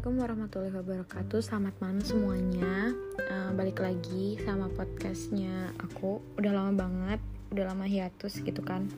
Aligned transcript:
Assalamualaikum 0.00 0.32
warahmatullahi 0.32 0.76
wabarakatuh. 0.80 1.40
Selamat 1.44 1.74
malam 1.76 2.00
semuanya. 2.00 2.96
Uh, 3.20 3.52
Balik 3.52 3.84
lagi 3.84 4.40
sama 4.40 4.72
podcastnya 4.72 5.76
aku. 5.76 6.24
Udah 6.40 6.56
lama 6.56 6.72
banget 6.72 7.20
Udah 7.52 7.68
lama 7.68 7.84
hiatus 7.84 8.40
gitu 8.40 8.64
kan. 8.64 8.88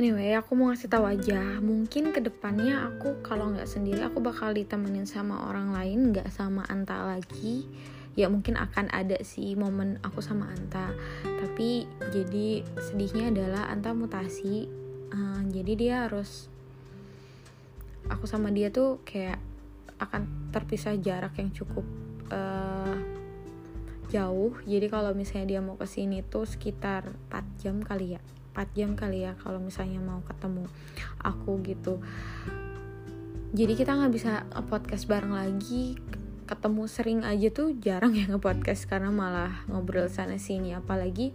Anyway, 0.00 0.32
aku 0.32 0.56
mau 0.56 0.72
ngasih 0.72 0.88
tahu 0.88 1.04
aja. 1.04 1.60
Mungkin 1.60 2.16
ke 2.16 2.24
depannya 2.24 2.88
aku 2.88 3.20
kalau 3.20 3.52
nggak 3.52 3.68
sendiri 3.68 4.08
Aku 4.08 4.24
bakal 4.24 4.56
ditemenin 4.56 5.04
sama 5.04 5.52
orang 5.52 5.68
lain 5.68 6.16
nggak 6.16 6.32
sama 6.32 6.64
Anta 6.72 7.04
lagi. 7.04 7.68
Ya 8.16 8.32
mungkin 8.32 8.56
akan 8.56 8.88
ada 8.88 9.20
sih 9.20 9.52
momen 9.52 10.00
aku 10.00 10.24
sama 10.24 10.48
Anta. 10.48 10.96
Tapi 11.28 11.84
jadi 12.08 12.64
sedihnya 12.80 13.36
adalah 13.36 13.68
Anta 13.68 13.92
mutasi. 13.92 14.64
Uh, 15.12 15.44
Jadi 15.52 15.76
dia 15.76 16.08
harus 16.08 16.48
aku 18.10 18.24
sama 18.28 18.52
dia 18.54 18.70
tuh 18.70 19.02
kayak 19.02 19.38
akan 19.96 20.52
terpisah 20.52 20.96
jarak 21.00 21.36
yang 21.40 21.50
cukup 21.52 21.84
uh, 22.30 22.96
jauh. 24.12 24.54
Jadi 24.64 24.86
kalau 24.86 25.12
misalnya 25.16 25.56
dia 25.56 25.60
mau 25.64 25.74
ke 25.74 25.88
sini 25.88 26.22
tuh 26.22 26.46
sekitar 26.46 27.10
4 27.32 27.62
jam 27.62 27.76
kali 27.82 28.16
ya. 28.18 28.20
4 28.54 28.76
jam 28.76 28.90
kali 28.96 29.26
ya 29.26 29.36
kalau 29.40 29.60
misalnya 29.60 30.00
mau 30.00 30.20
ketemu 30.24 30.64
aku 31.20 31.60
gitu. 31.66 32.00
Jadi 33.56 33.72
kita 33.72 33.96
nggak 33.96 34.12
bisa 34.12 34.44
podcast 34.68 35.08
bareng 35.08 35.34
lagi. 35.34 35.96
Ketemu 36.46 36.82
sering 36.86 37.20
aja 37.26 37.50
tuh 37.50 37.74
jarang 37.74 38.14
ya 38.14 38.30
nge-podcast 38.30 38.86
karena 38.86 39.10
malah 39.10 39.66
ngobrol 39.66 40.06
sana 40.06 40.38
sini. 40.38 40.76
Apalagi 40.76 41.34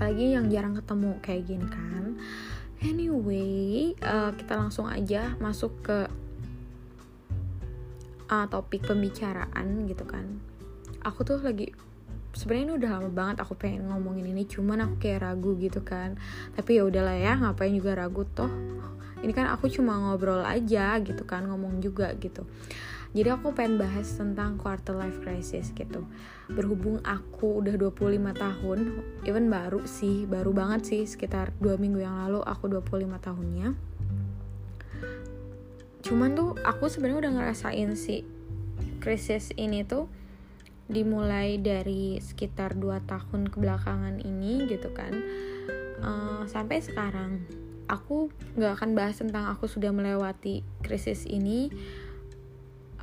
apalagi 0.00 0.32
yang 0.32 0.48
jarang 0.48 0.72
ketemu 0.80 1.20
kayak 1.20 1.44
gini 1.44 1.66
kan 1.68 2.16
Anyway, 2.80 3.92
uh, 4.00 4.32
kita 4.32 4.56
langsung 4.56 4.88
aja 4.88 5.36
masuk 5.36 5.84
ke 5.84 6.08
uh, 8.32 8.46
topik 8.48 8.88
pembicaraan 8.88 9.84
gitu 9.84 10.08
kan. 10.08 10.40
Aku 11.04 11.20
tuh 11.20 11.44
lagi 11.44 11.76
sebenarnya 12.32 12.64
ini 12.64 12.74
udah 12.80 12.90
lama 12.96 13.10
banget 13.12 13.36
aku 13.44 13.52
pengen 13.52 13.90
ngomongin 13.92 14.32
ini, 14.32 14.48
cuman 14.48 14.88
aku 14.88 14.96
kayak 14.96 15.28
ragu 15.28 15.60
gitu 15.60 15.84
kan. 15.84 16.16
Tapi 16.56 16.80
ya 16.80 16.88
udahlah 16.88 17.20
ya, 17.20 17.36
ngapain 17.36 17.76
juga 17.76 17.92
ragu 17.92 18.24
toh. 18.24 18.48
Ini 19.20 19.32
kan 19.36 19.52
aku 19.52 19.68
cuma 19.68 20.00
ngobrol 20.00 20.40
aja 20.40 20.96
gitu 21.04 21.28
kan, 21.28 21.44
ngomong 21.52 21.84
juga 21.84 22.16
gitu. 22.16 22.48
Jadi 23.10 23.26
aku 23.26 23.50
pengen 23.50 23.82
bahas 23.82 24.06
tentang 24.14 24.54
quarter 24.54 24.94
life 24.94 25.18
crisis 25.18 25.74
gitu. 25.74 26.06
Berhubung 26.46 27.02
aku 27.02 27.58
udah 27.58 27.74
25 27.74 28.30
tahun, 28.30 28.78
even 29.26 29.50
baru 29.50 29.82
sih, 29.82 30.30
baru 30.30 30.54
banget 30.54 30.86
sih 30.86 31.02
sekitar 31.10 31.50
2 31.58 31.74
minggu 31.74 32.06
yang 32.06 32.14
lalu 32.14 32.38
aku 32.46 32.70
25 32.70 33.18
tahunnya. 33.18 33.74
Cuman 36.06 36.30
tuh 36.38 36.54
aku 36.62 36.86
sebenarnya 36.86 37.26
udah 37.26 37.32
ngerasain 37.34 37.90
sih 37.98 38.22
krisis 39.02 39.50
ini 39.56 39.82
tuh 39.82 40.06
dimulai 40.86 41.58
dari 41.58 42.18
sekitar 42.22 42.78
2 42.78 43.10
tahun 43.10 43.50
kebelakangan 43.50 44.22
ini 44.22 44.70
gitu 44.70 44.94
kan. 44.94 45.18
Uh, 46.00 46.42
sampai 46.46 46.78
sekarang 46.78 47.42
aku 47.90 48.30
nggak 48.54 48.78
akan 48.78 48.90
bahas 48.94 49.18
tentang 49.18 49.50
aku 49.50 49.66
sudah 49.66 49.90
melewati 49.90 50.62
krisis 50.80 51.26
ini 51.26 51.74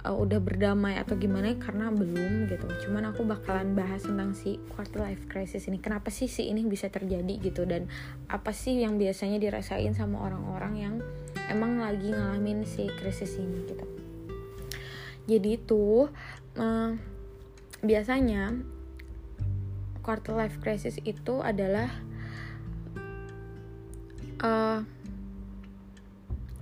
uh, 0.04 0.14
udah 0.14 0.38
berdamai 0.38 1.00
atau 1.00 1.18
gimana 1.18 1.56
karena 1.58 1.90
belum 1.90 2.52
gitu. 2.52 2.68
Cuman 2.86 3.10
aku 3.10 3.26
bakalan 3.26 3.74
bahas 3.74 4.06
tentang 4.06 4.36
si 4.38 4.62
quarter 4.74 5.02
life 5.02 5.26
crisis 5.32 5.66
ini. 5.66 5.82
Kenapa 5.82 6.14
sih 6.14 6.30
si 6.30 6.52
ini 6.52 6.66
bisa 6.68 6.92
terjadi 6.92 7.34
gitu? 7.42 7.66
Dan 7.66 7.90
apa 8.30 8.52
sih 8.54 8.78
yang 8.84 9.00
biasanya 9.00 9.42
dirasain 9.42 9.96
sama 9.98 10.22
orang-orang 10.28 10.74
yang 10.78 10.96
emang 11.50 11.82
lagi 11.82 12.12
ngalamin 12.12 12.68
si 12.68 12.92
krisis 13.00 13.40
ini 13.40 13.58
gitu? 13.66 13.86
Jadi 15.28 15.50
itu 15.60 16.08
uh, 16.56 16.92
biasanya 17.84 18.56
quarter 20.06 20.36
life 20.40 20.60
crisis 20.64 21.00
itu 21.04 21.44
adalah 21.44 21.92
uh, 24.40 24.80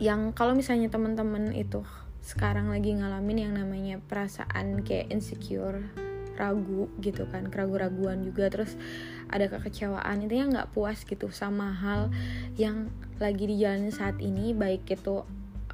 yang 0.02 0.36
kalau 0.36 0.58
misalnya 0.58 0.92
teman-teman 0.92 1.56
itu 1.56 1.86
sekarang 2.26 2.74
lagi 2.74 2.98
ngalamin 2.98 3.38
yang 3.46 3.54
namanya 3.54 4.02
perasaan 4.02 4.82
kayak 4.82 5.14
insecure 5.14 5.86
ragu 6.36 6.92
gitu 7.00 7.30
kan 7.30 7.48
keraguan-raguan 7.48 8.26
juga. 8.26 8.50
Terus 8.50 8.74
ada 9.30 9.46
kekecewaan 9.46 10.26
intinya 10.26 10.46
nggak 10.60 10.72
puas 10.74 11.06
gitu 11.06 11.30
sama 11.30 11.70
hal 11.72 12.10
yang 12.58 12.90
lagi 13.22 13.46
dijalani 13.46 13.94
saat 13.94 14.20
ini 14.20 14.52
baik 14.52 14.90
itu 14.90 15.24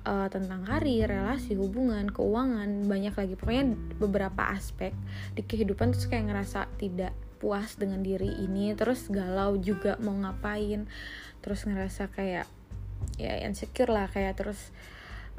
uh, 0.06 0.28
tentang 0.30 0.68
karir, 0.68 1.10
relasi, 1.10 1.58
hubungan, 1.58 2.12
keuangan 2.12 2.86
banyak 2.86 3.16
lagi. 3.16 3.34
Pokoknya 3.40 3.66
beberapa 3.98 4.52
aspek 4.52 4.92
di 5.34 5.42
kehidupan 5.48 5.96
terus 5.96 6.12
kayak 6.12 6.30
ngerasa 6.30 6.68
tidak 6.78 7.16
puas 7.42 7.80
dengan 7.80 8.06
diri 8.06 8.30
ini. 8.44 8.76
Terus 8.78 9.10
galau 9.10 9.58
juga 9.58 9.98
mau 10.04 10.14
ngapain. 10.14 10.86
Terus 11.42 11.66
ngerasa 11.66 12.12
kayak 12.14 12.46
ya 13.18 13.34
insecure 13.42 13.90
lah 13.90 14.06
kayak 14.12 14.38
terus 14.38 14.70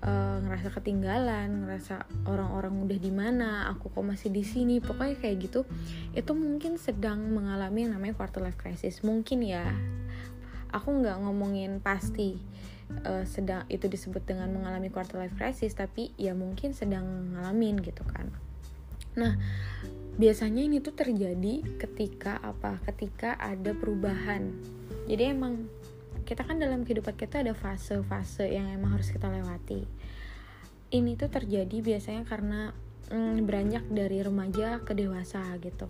uh, 0.03 0.37
ngerasa 0.43 0.69
ketinggalan, 0.75 1.65
ngerasa 1.65 2.07
orang-orang 2.27 2.75
udah 2.83 2.99
di 2.99 3.13
mana, 3.15 3.71
aku 3.71 3.89
kok 3.89 4.05
masih 4.05 4.35
di 4.35 4.43
sini, 4.43 4.83
pokoknya 4.83 5.17
kayak 5.19 5.37
gitu. 5.49 5.61
Itu 6.13 6.35
mungkin 6.35 6.77
sedang 6.77 7.23
mengalami 7.31 7.87
yang 7.87 7.97
namanya 7.97 8.19
quarter 8.19 8.43
life 8.43 8.59
crisis. 8.59 9.01
Mungkin 9.07 9.47
ya, 9.47 9.71
aku 10.75 10.89
nggak 10.91 11.23
ngomongin 11.23 11.79
pasti 11.79 12.37
uh, 13.07 13.25
sedang 13.25 13.65
itu 13.71 13.87
disebut 13.87 14.27
dengan 14.27 14.51
mengalami 14.51 14.91
quarter 14.91 15.23
life 15.23 15.35
crisis, 15.39 15.73
tapi 15.79 16.11
ya 16.19 16.35
mungkin 16.35 16.75
sedang 16.75 17.35
ngalamin 17.39 17.79
gitu 17.81 18.03
kan. 18.05 18.29
Nah, 19.13 19.37
biasanya 20.17 20.65
ini 20.65 20.81
tuh 20.81 20.97
terjadi 20.97 21.63
ketika 21.79 22.41
apa? 22.41 22.81
Ketika 22.85 23.37
ada 23.37 23.77
perubahan. 23.77 24.51
Jadi 25.05 25.23
emang 25.35 25.69
kita 26.23 26.47
kan 26.47 26.59
dalam 26.59 26.87
kehidupan 26.87 27.15
kita 27.19 27.43
ada 27.43 27.53
fase-fase 27.53 28.47
yang 28.49 28.71
emang 28.71 28.99
harus 28.99 29.11
kita 29.11 29.27
lewati. 29.29 29.85
Ini 30.93 31.17
tuh 31.17 31.31
terjadi 31.33 31.79
biasanya 31.83 32.23
karena 32.25 32.71
mm, 33.11 33.45
beranjak 33.45 33.85
dari 33.91 34.19
remaja 34.23 34.81
ke 34.83 34.93
dewasa 34.95 35.43
gitu. 35.59 35.89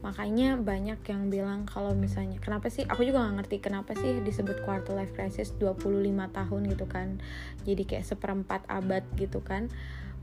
Makanya 0.00 0.56
banyak 0.56 1.04
yang 1.04 1.28
bilang 1.28 1.68
kalau 1.68 1.92
misalnya 1.92 2.40
kenapa 2.40 2.72
sih 2.72 2.88
aku 2.88 3.04
juga 3.04 3.20
nggak 3.20 3.36
ngerti 3.44 3.56
kenapa 3.60 3.92
sih 3.92 4.24
disebut 4.24 4.64
quarter 4.64 4.96
life 4.96 5.12
crisis 5.12 5.52
25 5.60 6.08
tahun 6.32 6.60
gitu 6.72 6.86
kan. 6.88 7.20
Jadi 7.68 7.82
kayak 7.84 8.08
seperempat 8.08 8.64
abad 8.68 9.04
gitu 9.20 9.44
kan. 9.44 9.68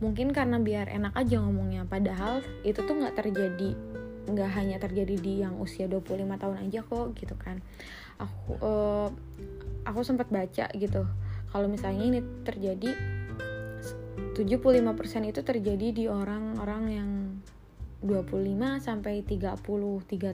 Mungkin 0.02 0.34
karena 0.34 0.62
biar 0.62 0.90
enak 0.90 1.14
aja 1.14 1.42
ngomongnya 1.42 1.86
padahal 1.86 2.42
itu 2.62 2.86
tuh 2.86 2.96
nggak 3.02 3.18
terjadi 3.18 3.74
nggak 4.28 4.50
hanya 4.54 4.78
terjadi 4.78 5.16
di 5.16 5.34
yang 5.42 5.56
usia 5.58 5.88
25 5.88 6.28
tahun 6.36 6.58
aja 6.68 6.80
kok 6.84 7.16
gitu 7.16 7.36
kan. 7.40 7.64
Aku 8.20 8.60
uh, 8.60 9.10
aku 9.88 10.00
sempat 10.04 10.28
baca 10.28 10.68
gitu 10.76 11.08
kalau 11.50 11.68
misalnya 11.72 12.04
ini 12.04 12.20
terjadi 12.44 12.92
75% 14.36 15.32
itu 15.34 15.42
terjadi 15.42 15.88
di 15.90 16.06
orang-orang 16.06 16.84
yang 16.92 17.10
25 18.06 18.78
sampai 18.78 19.26
33 19.26 19.58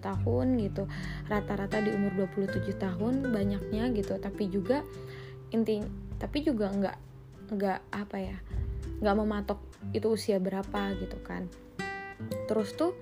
tahun 0.04 0.46
gitu. 0.60 0.84
Rata-rata 1.32 1.80
di 1.80 1.96
umur 1.96 2.28
27 2.28 2.76
tahun 2.76 3.32
banyaknya 3.32 3.88
gitu, 3.96 4.20
tapi 4.20 4.52
juga 4.52 4.84
inti 5.54 5.80
tapi 6.18 6.42
juga 6.42 6.74
nggak 6.74 6.98
nggak 7.54 7.80
apa 7.94 8.18
ya 8.18 8.38
nggak 9.04 9.16
mematok 9.20 9.60
itu 9.94 10.08
usia 10.10 10.42
berapa 10.42 10.98
gitu 10.98 11.20
kan 11.22 11.46
terus 12.48 12.76
tuh 12.76 12.94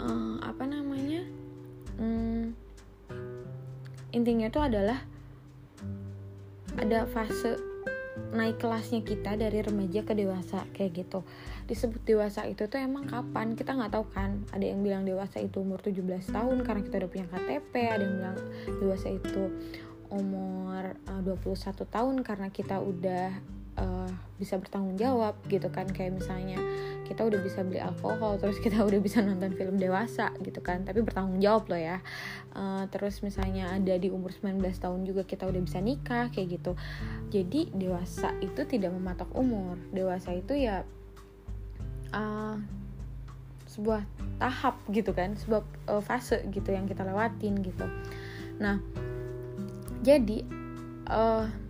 uh, 0.00 0.36
apa 0.42 0.64
namanya 0.64 1.22
hmm, 2.00 2.56
intinya 4.12 4.48
itu 4.48 4.60
adalah 4.60 4.98
ada 6.78 7.04
fase 7.10 7.58
naik 8.34 8.60
kelasnya 8.60 9.00
kita 9.06 9.38
dari 9.38 9.62
remaja 9.62 10.02
ke 10.04 10.12
dewasa 10.12 10.66
kayak 10.74 11.06
gitu. 11.06 11.22
Disebut 11.70 12.02
dewasa 12.02 12.44
itu 12.50 12.66
tuh 12.66 12.76
emang 12.82 13.06
kapan 13.06 13.54
kita 13.54 13.72
nggak 13.78 13.94
tahu 13.94 14.04
kan. 14.10 14.42
Ada 14.52 14.74
yang 14.74 14.80
bilang 14.82 15.02
dewasa 15.06 15.38
itu 15.40 15.62
umur 15.62 15.80
17 15.80 16.28
tahun 16.28 16.66
karena 16.66 16.80
kita 16.82 16.94
udah 17.02 17.10
punya 17.10 17.26
KTP 17.30 17.72
ada 17.88 18.02
yang 18.02 18.14
bilang 18.18 18.38
dewasa 18.82 19.08
itu 19.14 19.42
umur 20.08 20.96
uh, 21.08 21.20
21 21.24 21.84
tahun 21.88 22.16
karena 22.24 22.48
kita 22.48 22.76
udah 22.80 23.28
uh, 23.78 24.10
bisa 24.36 24.58
bertanggung 24.58 24.98
jawab 24.98 25.38
gitu 25.46 25.70
kan. 25.70 25.86
Kayak 25.86 26.18
misalnya 26.18 26.58
kita 27.06 27.24
udah 27.24 27.40
bisa 27.40 27.62
beli 27.62 27.80
alkohol 27.80 28.36
terus 28.36 28.58
kita 28.64 28.82
udah 28.82 28.98
bisa 28.98 29.22
nonton 29.22 29.54
film 29.54 29.78
dewasa 29.78 30.34
gitu 30.42 30.58
kan. 30.58 30.82
Tapi 30.82 31.00
bertanggung 31.06 31.38
jawab 31.38 31.70
loh 31.70 31.80
ya. 31.80 32.02
Uh, 32.52 32.84
terus 32.90 33.22
misalnya 33.22 33.70
ada 33.70 33.94
di 33.94 34.10
umur 34.10 34.34
19 34.34 34.58
tahun 34.60 35.00
juga 35.06 35.22
kita 35.22 35.46
udah 35.46 35.62
bisa 35.62 35.78
nikah 35.78 36.28
kayak 36.34 36.58
gitu. 36.58 36.72
Jadi 37.30 37.70
dewasa 37.72 38.34
itu 38.42 38.66
tidak 38.66 38.90
mematok 38.92 39.30
umur. 39.38 39.78
Dewasa 39.94 40.34
itu 40.34 40.58
ya 40.58 40.82
uh, 42.12 42.56
sebuah 43.70 44.02
tahap 44.42 44.82
gitu 44.90 45.14
kan. 45.14 45.38
Sebuah 45.38 45.62
uh, 45.86 46.02
fase 46.02 46.42
gitu 46.50 46.74
yang 46.74 46.90
kita 46.90 47.06
lewatin 47.06 47.62
gitu. 47.62 47.86
Nah 48.58 48.82
jadi 50.02 50.46
uh, 51.10 51.67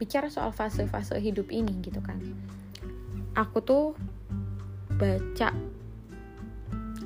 bicara 0.00 0.32
soal 0.32 0.56
fase-fase 0.56 1.20
hidup 1.20 1.52
ini 1.52 1.76
gitu 1.84 2.00
kan. 2.00 2.16
Aku 3.36 3.60
tuh 3.60 3.92
baca 4.96 5.52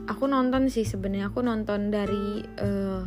aku 0.07 0.25
nonton 0.31 0.71
sih 0.71 0.87
sebenarnya 0.87 1.35
aku 1.35 1.43
nonton 1.43 1.91
dari 1.91 2.47
uh, 2.63 3.03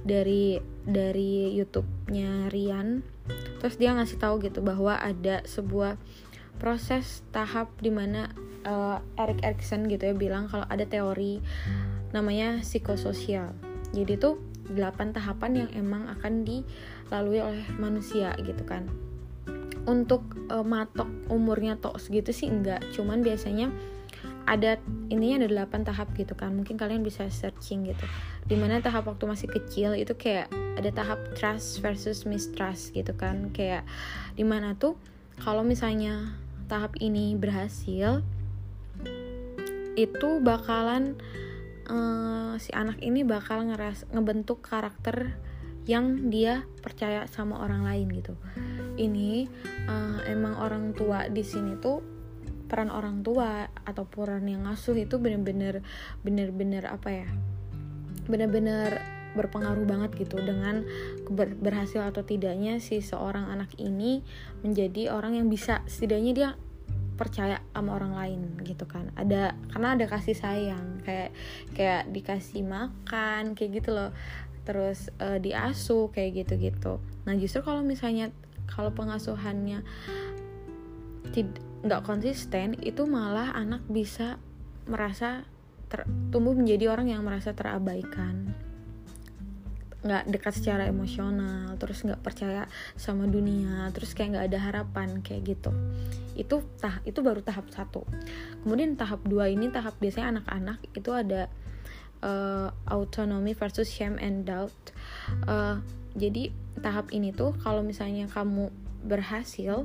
dari 0.00 0.56
dari 0.88 1.52
YouTube-nya 1.52 2.48
Rian. 2.48 3.04
Terus 3.60 3.76
dia 3.76 3.92
ngasih 3.92 4.16
tahu 4.16 4.40
gitu 4.40 4.64
bahwa 4.64 4.96
ada 4.96 5.44
sebuah 5.44 6.00
proses 6.56 7.20
tahap 7.36 7.68
di 7.84 7.92
mana 7.92 8.32
uh, 8.64 9.04
Erik 9.20 9.44
Erikson 9.44 9.84
gitu 9.92 10.08
ya 10.08 10.14
bilang 10.16 10.48
kalau 10.48 10.64
ada 10.72 10.88
teori 10.88 11.44
namanya 12.16 12.64
psikososial. 12.64 13.52
Jadi 13.92 14.16
tuh 14.16 14.40
delapan 14.66 15.12
tahapan 15.12 15.66
yang 15.66 15.70
emang 15.76 16.08
akan 16.08 16.42
dilalui 16.42 17.38
oleh 17.38 17.66
manusia 17.78 18.34
gitu 18.42 18.66
kan 18.66 18.86
untuk 19.86 20.22
uh, 20.50 20.66
matok 20.66 21.08
umurnya 21.30 21.78
tok 21.78 22.02
segitu 22.02 22.34
sih 22.34 22.50
enggak. 22.50 22.82
Cuman 22.92 23.22
biasanya 23.22 23.70
ada 24.46 24.78
intinya 25.10 25.42
ada 25.42 25.48
delapan 25.50 25.82
tahap 25.82 26.10
gitu 26.14 26.34
kan. 26.34 26.54
Mungkin 26.54 26.78
kalian 26.78 27.02
bisa 27.02 27.26
searching 27.30 27.86
gitu. 27.86 28.06
Di 28.46 28.54
mana 28.54 28.78
tahap 28.82 29.10
waktu 29.10 29.24
masih 29.26 29.48
kecil 29.50 29.94
itu 29.98 30.14
kayak 30.14 30.50
ada 30.78 30.90
tahap 30.90 31.18
trust 31.34 31.82
versus 31.82 32.26
mistrust 32.26 32.94
gitu 32.94 33.14
kan. 33.14 33.50
Kayak 33.54 33.86
di 34.34 34.42
mana 34.46 34.78
tuh 34.78 34.98
kalau 35.42 35.62
misalnya 35.62 36.34
tahap 36.66 36.98
ini 36.98 37.38
berhasil 37.38 38.22
itu 39.96 40.28
bakalan 40.44 41.16
uh, 41.88 42.54
si 42.60 42.70
anak 42.76 43.00
ini 43.00 43.24
bakal 43.24 43.64
ngeras 43.64 44.04
ngebentuk 44.12 44.60
karakter 44.60 45.38
yang 45.86 46.30
dia 46.30 46.66
percaya 46.82 47.24
sama 47.30 47.62
orang 47.62 47.86
lain 47.86 48.06
gitu. 48.10 48.34
Ini 48.98 49.46
uh, 49.86 50.20
emang 50.26 50.58
orang 50.58 50.92
tua 50.92 51.30
di 51.30 51.46
sini 51.46 51.78
tuh 51.78 52.02
peran 52.66 52.90
orang 52.90 53.22
tua 53.22 53.70
atau 53.86 54.04
peran 54.04 54.42
yang 54.50 54.66
ngasuh 54.66 54.98
itu 54.98 55.22
bener-bener 55.22 55.86
bener-bener 56.26 56.82
apa 56.90 57.22
ya 57.22 57.28
bener-bener 58.26 58.98
berpengaruh 59.38 59.86
banget 59.86 60.26
gitu 60.26 60.42
dengan 60.42 60.82
ber 61.30 61.54
berhasil 61.54 62.02
atau 62.02 62.26
tidaknya 62.26 62.82
si 62.82 62.98
seorang 62.98 63.52
anak 63.52 63.70
ini 63.78 64.24
menjadi 64.66 65.14
orang 65.14 65.38
yang 65.38 65.46
bisa 65.46 65.84
setidaknya 65.86 66.32
dia 66.34 66.50
percaya 67.16 67.64
sama 67.72 67.96
orang 67.96 68.12
lain 68.12 68.40
gitu 68.60 68.84
kan. 68.84 69.08
Ada 69.16 69.56
karena 69.72 69.96
ada 69.96 70.04
kasih 70.04 70.36
sayang 70.36 71.00
kayak 71.00 71.32
kayak 71.72 72.12
dikasih 72.12 72.60
makan 72.60 73.56
kayak 73.56 73.80
gitu 73.80 73.96
loh 73.96 74.10
terus 74.66 75.14
uh, 75.22 75.38
diasuh 75.38 76.10
kayak 76.10 76.44
gitu-gitu. 76.44 76.98
Nah 77.22 77.38
justru 77.38 77.62
kalau 77.62 77.86
misalnya 77.86 78.34
kalau 78.66 78.90
pengasuhannya 78.90 79.86
nggak 81.86 82.02
konsisten 82.02 82.74
itu 82.82 83.06
malah 83.06 83.54
anak 83.54 83.86
bisa 83.86 84.42
merasa 84.90 85.46
ter, 85.86 86.02
tumbuh 86.34 86.50
menjadi 86.50 86.90
orang 86.90 87.14
yang 87.14 87.22
merasa 87.22 87.54
terabaikan. 87.54 88.50
Nggak 90.02 90.24
dekat 90.30 90.54
secara 90.58 90.90
emosional 90.90 91.78
terus 91.78 92.02
nggak 92.02 92.22
percaya 92.22 92.66
sama 92.98 93.26
dunia 93.30 93.90
terus 93.94 94.14
kayak 94.18 94.34
nggak 94.34 94.46
ada 94.50 94.58
harapan 94.58 95.08
kayak 95.22 95.54
gitu. 95.54 95.70
Itu 96.34 96.66
tah 96.82 96.98
itu 97.06 97.22
baru 97.22 97.38
tahap 97.42 97.70
satu. 97.70 98.02
Kemudian 98.66 98.98
tahap 98.98 99.22
dua 99.22 99.46
ini 99.46 99.70
tahap 99.70 99.94
biasanya 100.02 100.42
anak-anak 100.42 100.78
itu 100.90 101.10
ada 101.14 101.46
uh, 102.22 102.70
autonomy 102.88 103.52
versus 103.52 103.88
shame 103.90 104.16
and 104.20 104.46
doubt. 104.46 104.74
Uh, 105.44 105.80
jadi 106.16 106.52
tahap 106.80 107.12
ini 107.12 107.32
tuh 107.32 107.52
kalau 107.60 107.84
misalnya 107.84 108.28
kamu 108.28 108.72
berhasil 109.04 109.84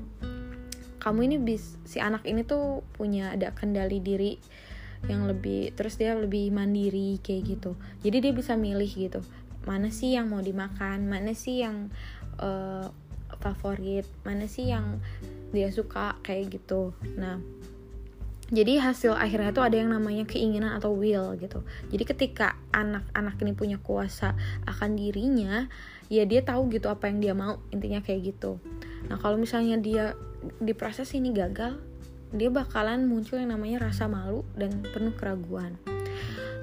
kamu 1.02 1.20
ini 1.34 1.38
bis 1.42 1.82
si 1.82 1.98
anak 1.98 2.24
ini 2.30 2.46
tuh 2.46 2.86
punya 2.94 3.34
ada 3.34 3.50
kendali 3.58 3.98
diri 3.98 4.38
yang 5.10 5.26
lebih 5.26 5.74
terus 5.74 5.98
dia 5.98 6.14
lebih 6.14 6.54
mandiri 6.54 7.18
kayak 7.26 7.58
gitu. 7.58 7.74
Jadi 8.06 8.18
dia 8.22 8.34
bisa 8.38 8.54
milih 8.54 8.90
gitu 8.90 9.22
mana 9.66 9.94
sih 9.94 10.18
yang 10.18 10.30
mau 10.30 10.42
dimakan 10.42 11.06
mana 11.06 11.38
sih 11.38 11.62
yang 11.62 11.94
uh, 12.42 12.90
favorit 13.42 14.06
mana 14.26 14.46
sih 14.46 14.70
yang 14.70 15.02
dia 15.50 15.70
suka 15.74 16.18
kayak 16.22 16.62
gitu. 16.62 16.94
Nah 17.18 17.42
jadi 18.52 18.84
hasil 18.84 19.16
akhirnya 19.16 19.56
tuh 19.56 19.64
ada 19.64 19.80
yang 19.80 19.96
namanya 19.96 20.28
keinginan 20.28 20.76
atau 20.76 20.92
will 20.92 21.40
gitu. 21.40 21.64
Jadi 21.88 22.04
ketika 22.04 22.60
anak-anak 22.76 23.40
ini 23.40 23.56
punya 23.56 23.78
kuasa 23.80 24.36
akan 24.68 25.00
dirinya 25.00 25.72
ya 26.12 26.28
dia 26.28 26.44
tahu 26.44 26.68
gitu 26.68 26.92
apa 26.92 27.08
yang 27.08 27.24
dia 27.24 27.32
mau 27.32 27.64
intinya 27.72 28.04
kayak 28.04 28.36
gitu. 28.36 28.60
Nah 29.08 29.16
kalau 29.24 29.40
misalnya 29.40 29.80
dia 29.80 30.20
di 30.60 30.76
proses 30.76 31.16
ini 31.16 31.32
gagal 31.32 31.80
dia 32.36 32.52
bakalan 32.52 33.08
muncul 33.08 33.40
yang 33.40 33.56
namanya 33.56 33.88
rasa 33.88 34.12
malu 34.12 34.44
dan 34.60 34.84
penuh 34.84 35.16
keraguan. 35.16 35.80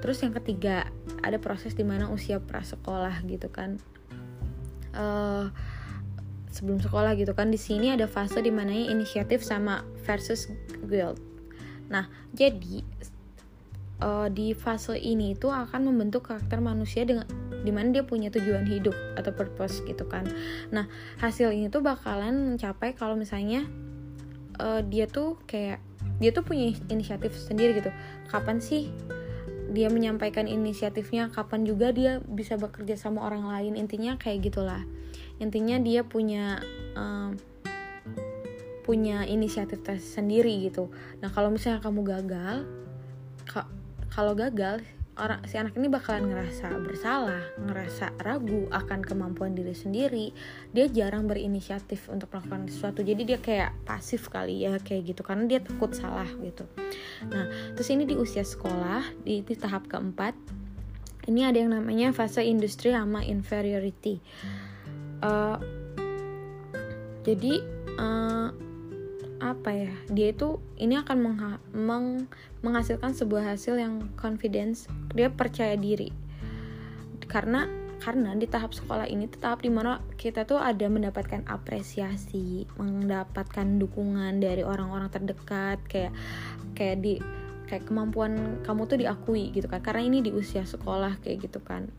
Terus 0.05 0.21
yang 0.21 0.37
ketiga 0.37 0.85
ada 1.25 1.41
proses 1.41 1.73
di 1.73 1.81
mana 1.81 2.13
usia 2.13 2.37
prasekolah 2.37 3.25
gitu 3.25 3.49
kan. 3.49 3.81
Uh, 4.93 5.49
sebelum 6.53 6.77
sekolah 6.81 7.17
gitu 7.17 7.33
kan 7.33 7.49
di 7.49 7.57
sini 7.57 7.93
ada 7.93 8.05
fase 8.05 8.41
di 8.41 8.53
mana 8.53 8.73
inisiatif 8.73 9.45
sama 9.45 9.85
versus 10.05 10.49
guilt 10.85 11.28
Nah, 11.89 12.05
jadi 12.31 12.85
uh, 13.99 14.27
di 14.31 14.55
fase 14.55 14.95
ini 14.95 15.35
itu 15.35 15.51
akan 15.51 15.91
membentuk 15.91 16.29
karakter 16.31 16.61
manusia 16.63 17.03
dengan 17.03 17.27
di 17.59 17.71
mana 17.75 17.91
dia 17.91 18.07
punya 18.07 18.31
tujuan 18.31 18.63
hidup 18.63 18.95
atau 19.19 19.35
purpose 19.35 19.83
gitu 19.83 20.07
kan. 20.07 20.23
Nah, 20.71 20.87
hasil 21.19 21.51
ini 21.51 21.67
tuh 21.67 21.83
bakalan 21.83 22.55
mencapai 22.55 22.95
kalau 22.95 23.19
misalnya 23.19 23.67
uh, 24.63 24.79
dia 24.85 25.05
tuh 25.09 25.35
kayak 25.43 25.83
dia 26.19 26.31
tuh 26.31 26.43
punya 26.43 26.71
inisiatif 26.87 27.35
sendiri 27.35 27.79
gitu. 27.79 27.91
Kapan 28.31 28.63
sih 28.63 28.91
dia 29.71 29.91
menyampaikan 29.91 30.47
inisiatifnya? 30.47 31.31
Kapan 31.31 31.67
juga 31.67 31.91
dia 31.91 32.23
bisa 32.23 32.55
bekerja 32.55 32.95
sama 32.95 33.27
orang 33.27 33.47
lain? 33.47 33.75
Intinya 33.75 34.15
kayak 34.15 34.51
gitulah. 34.51 34.83
Intinya 35.39 35.79
dia 35.79 36.03
punya 36.03 36.59
uh, 36.95 37.31
punya 38.89 39.21
inisiatif 39.29 39.85
tes 39.85 40.01
sendiri 40.01 40.65
gitu 40.65 40.89
nah 41.21 41.29
kalau 41.29 41.53
misalnya 41.53 41.85
kamu 41.85 42.01
gagal 42.01 42.65
kalau 44.09 44.33
gagal 44.33 44.81
orang 45.19 45.43
si 45.45 45.59
anak 45.59 45.75
ini 45.75 45.91
bakalan 45.91 46.31
ngerasa 46.31 46.79
bersalah, 46.79 47.43
ngerasa 47.59 48.15
ragu 48.23 48.71
akan 48.71 49.03
kemampuan 49.03 49.51
diri 49.51 49.75
sendiri. 49.75 50.31
Dia 50.71 50.87
jarang 50.87 51.27
berinisiatif 51.27 52.07
untuk 52.07 52.31
melakukan 52.31 52.71
sesuatu. 52.71 53.03
Jadi 53.03 53.27
dia 53.27 53.37
kayak 53.37 53.75
pasif 53.83 54.31
kali 54.31 54.63
ya 54.63 54.79
kayak 54.79 55.13
gitu 55.13 55.21
karena 55.21 55.45
dia 55.45 55.59
takut 55.59 55.91
salah 55.91 56.27
gitu. 56.39 56.63
Nah, 57.27 57.51
terus 57.75 57.91
ini 57.91 58.07
di 58.07 58.15
usia 58.15 58.47
sekolah 58.47 59.03
di, 59.21 59.43
di 59.43 59.55
tahap 59.59 59.91
keempat 59.91 60.33
ini 61.27 61.45
ada 61.45 61.61
yang 61.61 61.75
namanya 61.75 62.15
fase 62.15 62.41
industri 62.47 62.95
sama 62.95 63.21
inferiority. 63.21 64.23
Uh, 65.19 65.59
jadi 67.27 67.59
uh, 67.99 68.49
apa 69.39 69.71
ya 69.71 69.93
dia 70.11 70.35
itu 70.35 70.59
ini 70.75 70.99
akan 70.99 71.17
mengha 71.23 71.51
meng 71.71 72.27
menghasilkan 72.59 73.15
sebuah 73.15 73.55
hasil 73.55 73.79
yang 73.79 74.11
confidence 74.19 74.91
dia 75.15 75.31
percaya 75.31 75.79
diri. 75.79 76.11
Karena 77.25 77.67
karena 77.99 78.31
di 78.35 78.47
tahap 78.47 78.71
sekolah 78.71 79.11
ini 79.11 79.27
tuh 79.27 79.43
tahap 79.43 79.59
di 79.59 79.67
mana 79.67 79.99
kita 80.15 80.47
tuh 80.47 80.59
ada 80.59 80.87
mendapatkan 80.87 81.43
apresiasi 81.51 82.63
mendapatkan 82.79 83.67
dukungan 83.79 84.39
dari 84.39 84.63
orang-orang 84.63 85.11
terdekat 85.11 85.83
kayak 85.87 86.15
kayak 86.75 86.97
di 87.03 87.19
kayak 87.67 87.85
kemampuan 87.85 88.63
kamu 88.63 88.81
tuh 88.87 88.97
diakui 88.99 89.51
gitu 89.55 89.67
kan. 89.71 89.79
Karena 89.83 90.03
ini 90.03 90.19
di 90.23 90.31
usia 90.35 90.63
sekolah 90.67 91.19
kayak 91.23 91.47
gitu 91.47 91.59
kan. 91.63 91.91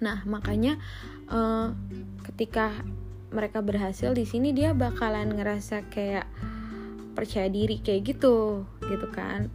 Nah 0.00 0.24
makanya 0.24 0.80
uh, 1.28 1.72
ketika 2.24 2.72
mereka 3.30 3.62
berhasil 3.62 4.10
di 4.10 4.26
sini 4.26 4.50
dia 4.50 4.74
bakalan 4.74 5.30
ngerasa 5.30 5.86
kayak 5.88 6.26
percaya 7.20 7.52
diri 7.52 7.76
kayak 7.84 8.16
gitu 8.16 8.64
gitu 8.88 9.06
kan. 9.12 9.52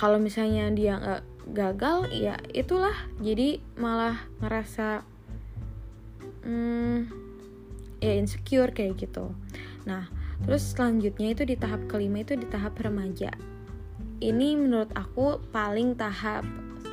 Kalau 0.00 0.16
misalnya 0.16 0.72
dia 0.72 0.96
nggak 0.96 1.22
gagal 1.52 2.08
ya 2.08 2.40
itulah. 2.56 2.96
Jadi 3.20 3.60
malah 3.76 4.24
ngerasa 4.40 5.04
hmm, 6.48 6.98
ya 8.00 8.12
insecure 8.16 8.72
kayak 8.72 8.96
gitu. 8.96 9.36
Nah 9.84 10.08
terus 10.40 10.72
selanjutnya 10.72 11.36
itu 11.36 11.44
di 11.44 11.60
tahap 11.60 11.84
kelima 11.84 12.24
itu 12.24 12.32
di 12.40 12.48
tahap 12.48 12.80
remaja. 12.80 13.28
Ini 14.20 14.56
menurut 14.56 14.88
aku 14.96 15.40
paling 15.52 15.96
tahap 16.00 16.48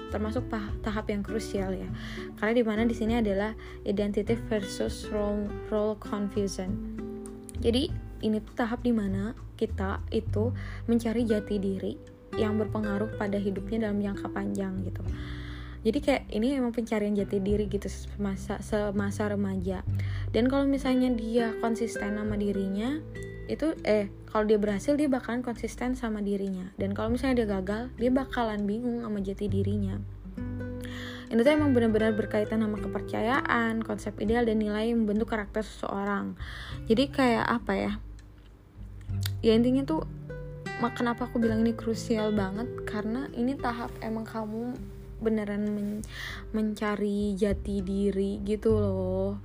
termasuk 0.08 0.48
tahap 0.84 1.06
yang 1.12 1.24
krusial 1.24 1.76
ya. 1.76 1.88
Karena 2.40 2.54
di 2.56 2.64
mana 2.64 2.82
di 2.88 2.96
sini 2.96 3.20
adalah 3.20 3.56
identity 3.84 4.36
versus 4.48 5.08
role 5.12 5.48
role 5.72 5.96
confusion. 6.00 6.72
Jadi 7.60 7.90
ini 8.22 8.42
tuh 8.42 8.54
tahap 8.54 8.82
di 8.84 8.94
mana 8.94 9.34
kita 9.58 10.02
itu 10.14 10.54
mencari 10.86 11.26
jati 11.26 11.56
diri 11.58 11.94
yang 12.38 12.60
berpengaruh 12.60 13.18
pada 13.18 13.40
hidupnya 13.40 13.90
dalam 13.90 14.04
jangka 14.04 14.28
panjang 14.30 14.84
gitu 14.86 15.02
jadi 15.86 16.00
kayak 16.04 16.24
ini 16.34 16.58
emang 16.60 16.76
pencarian 16.76 17.16
jati 17.16 17.40
diri 17.40 17.70
gitu 17.70 17.88
semasa 17.88 18.60
semasa 18.60 19.30
remaja 19.32 19.86
dan 20.36 20.52
kalau 20.52 20.68
misalnya 20.68 21.14
dia 21.14 21.56
konsisten 21.64 22.18
sama 22.18 22.36
dirinya 22.36 23.00
itu 23.48 23.72
eh 23.88 24.12
kalau 24.28 24.44
dia 24.44 24.60
berhasil 24.60 25.00
dia 25.00 25.08
bakalan 25.08 25.40
konsisten 25.40 25.96
sama 25.96 26.20
dirinya 26.20 26.68
dan 26.76 26.92
kalau 26.92 27.16
misalnya 27.16 27.46
dia 27.46 27.48
gagal 27.48 27.82
dia 27.96 28.12
bakalan 28.12 28.68
bingung 28.68 29.00
sama 29.00 29.24
jati 29.24 29.48
dirinya 29.48 29.96
ini 31.28 31.44
tuh 31.44 31.52
emang 31.52 31.76
benar-benar 31.76 32.16
berkaitan 32.16 32.64
sama 32.64 32.80
kepercayaan, 32.80 33.84
konsep 33.84 34.16
ideal 34.24 34.48
dan 34.48 34.64
nilai 34.64 34.96
membentuk 34.96 35.28
karakter 35.28 35.60
seseorang. 35.60 36.40
Jadi 36.88 37.12
kayak 37.12 37.44
apa 37.44 37.74
ya? 37.76 37.92
Ya 39.48 39.56
intinya 39.56 39.88
tuh 39.88 40.04
kenapa 41.00 41.32
aku 41.32 41.40
bilang 41.40 41.64
ini 41.64 41.72
krusial 41.72 42.36
banget 42.36 42.68
karena 42.84 43.32
ini 43.32 43.56
tahap 43.56 43.96
emang 44.04 44.28
kamu 44.28 44.76
beneran 45.24 45.64
men 45.72 45.90
mencari 46.52 47.32
jati 47.32 47.80
diri 47.80 48.44
gitu 48.44 48.76
loh. 48.76 49.40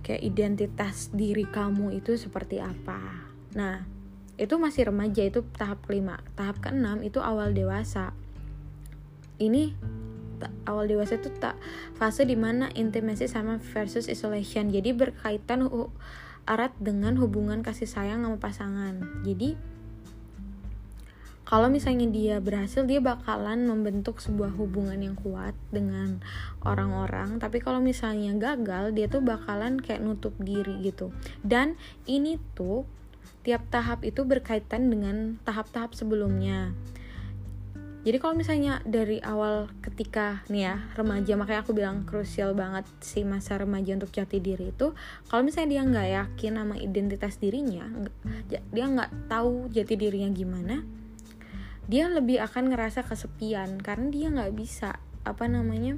Kayak 0.00 0.24
identitas 0.24 1.12
diri 1.12 1.44
kamu 1.44 1.92
itu 2.00 2.16
seperti 2.16 2.64
apa. 2.64 3.28
Nah 3.52 3.84
itu 4.40 4.56
masih 4.56 4.88
remaja 4.88 5.20
itu 5.28 5.44
tahap 5.60 5.84
kelima. 5.84 6.24
Tahap 6.32 6.64
keenam 6.64 7.04
itu 7.04 7.20
awal 7.20 7.52
dewasa. 7.52 8.16
Ini 9.36 9.76
awal 10.64 10.88
dewasa 10.88 11.20
itu 11.20 11.28
tak 11.36 11.60
fase 12.00 12.24
di 12.24 12.32
mana 12.32 12.72
intimasi 12.72 13.28
sama 13.28 13.60
versus 13.60 14.08
isolation. 14.08 14.72
Jadi 14.72 14.96
berkaitan 14.96 15.68
erat 16.44 16.72
dengan 16.76 17.16
hubungan 17.20 17.64
kasih 17.64 17.88
sayang 17.88 18.24
sama 18.24 18.36
pasangan. 18.40 19.00
Jadi 19.24 19.56
kalau 21.44 21.68
misalnya 21.68 22.08
dia 22.08 22.36
berhasil 22.40 22.88
dia 22.88 23.04
bakalan 23.04 23.68
membentuk 23.68 24.16
sebuah 24.16 24.56
hubungan 24.56 24.96
yang 24.96 25.12
kuat 25.12 25.52
dengan 25.68 26.24
orang-orang. 26.64 27.36
Tapi 27.36 27.60
kalau 27.60 27.84
misalnya 27.84 28.32
gagal 28.32 28.96
dia 28.96 29.12
tuh 29.12 29.20
bakalan 29.20 29.76
kayak 29.76 30.00
nutup 30.00 30.32
diri 30.40 30.80
gitu. 30.80 31.12
Dan 31.44 31.76
ini 32.08 32.40
tuh 32.56 32.88
tiap 33.44 33.68
tahap 33.68 34.00
itu 34.08 34.24
berkaitan 34.24 34.88
dengan 34.88 35.36
tahap-tahap 35.44 35.92
sebelumnya 35.92 36.72
jadi 38.04 38.20
kalau 38.20 38.36
misalnya 38.36 38.84
dari 38.84 39.16
awal 39.24 39.72
ketika 39.80 40.44
nih 40.52 40.68
ya 40.68 40.76
remaja 40.92 41.40
makanya 41.40 41.64
aku 41.64 41.72
bilang 41.72 42.04
krusial 42.04 42.52
banget 42.52 42.84
si 43.00 43.24
masa 43.24 43.56
remaja 43.56 43.96
untuk 43.96 44.12
jati 44.12 44.44
diri 44.44 44.70
itu 44.76 44.92
kalau 45.32 45.40
misalnya 45.40 45.68
dia 45.72 45.82
nggak 45.88 46.08
yakin 46.12 46.52
sama 46.60 46.76
identitas 46.76 47.40
dirinya 47.40 47.88
dia 48.48 48.84
nggak 48.84 49.32
tahu 49.32 49.72
jati 49.72 49.96
dirinya 49.96 50.28
gimana 50.30 50.84
dia 51.88 52.08
lebih 52.12 52.44
akan 52.44 52.72
ngerasa 52.72 53.08
kesepian 53.08 53.80
karena 53.80 54.06
dia 54.12 54.26
nggak 54.28 54.52
bisa 54.52 55.00
apa 55.24 55.48
namanya 55.48 55.96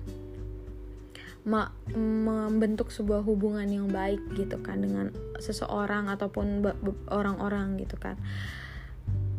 ma 1.47 1.71
membentuk 1.95 2.91
sebuah 2.91 3.23
hubungan 3.23 3.67
yang 3.71 3.87
baik 3.87 4.19
gitu 4.35 4.59
kan 4.67 4.83
dengan 4.83 5.15
seseorang 5.39 6.11
ataupun 6.11 6.63
orang-orang 7.07 7.79
gitu 7.79 7.95
kan 7.99 8.19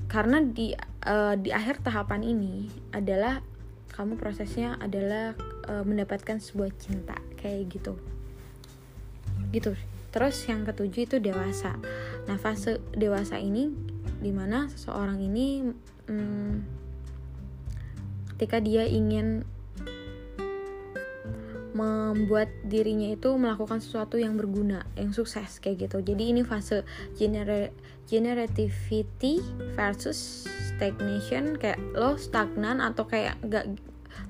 karena 0.07 0.39
di 0.39 0.71
uh, 1.03 1.35
di 1.35 1.51
akhir 1.51 1.83
tahapan 1.83 2.23
ini 2.23 2.71
adalah 2.95 3.43
kamu 3.91 4.15
prosesnya 4.15 4.79
adalah 4.79 5.35
uh, 5.67 5.83
mendapatkan 5.83 6.39
sebuah 6.39 6.71
cinta 6.79 7.19
kayak 7.35 7.67
gitu. 7.75 7.99
Gitu. 9.51 9.75
Terus 10.11 10.37
yang 10.47 10.63
ketujuh 10.63 11.03
itu 11.11 11.17
dewasa. 11.19 11.75
Nah 12.25 12.39
fase 12.39 12.79
dewasa 12.95 13.37
ini 13.37 13.69
di 14.23 14.31
mana 14.31 14.71
seseorang 14.71 15.19
ini 15.19 15.67
hmm, 16.07 16.53
ketika 18.35 18.63
dia 18.63 18.87
ingin 18.87 19.43
membuat 21.77 22.49
dirinya 22.65 23.13
itu 23.13 23.37
melakukan 23.37 23.77
sesuatu 23.77 24.17
yang 24.17 24.33
berguna, 24.33 24.89
yang 24.97 25.13
sukses 25.13 25.61
kayak 25.61 25.85
gitu. 25.85 26.01
Jadi 26.01 26.33
ini 26.33 26.41
fase 26.41 26.81
gener 27.21 27.69
generativity 28.09 29.43
versus 29.77 30.49
stagnation 30.73 31.59
kayak 31.61 31.77
lo 31.93 32.17
stagnan 32.17 32.81
atau 32.81 33.05
kayak 33.05 33.37
gak 33.45 33.69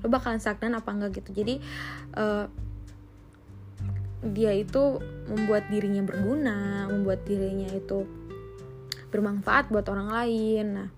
lo 0.04 0.06
bakalan 0.12 0.36
stagnan 0.36 0.76
apa 0.76 0.90
enggak 0.92 1.24
gitu. 1.24 1.30
Jadi 1.40 1.54
uh, 2.20 2.44
dia 4.20 4.52
itu 4.52 4.98
membuat 5.30 5.70
dirinya 5.70 6.02
berguna, 6.04 6.90
membuat 6.90 7.24
dirinya 7.24 7.70
itu 7.72 8.04
bermanfaat 9.08 9.72
buat 9.72 9.86
orang 9.88 10.08
lain. 10.10 10.66
Nah, 10.74 10.88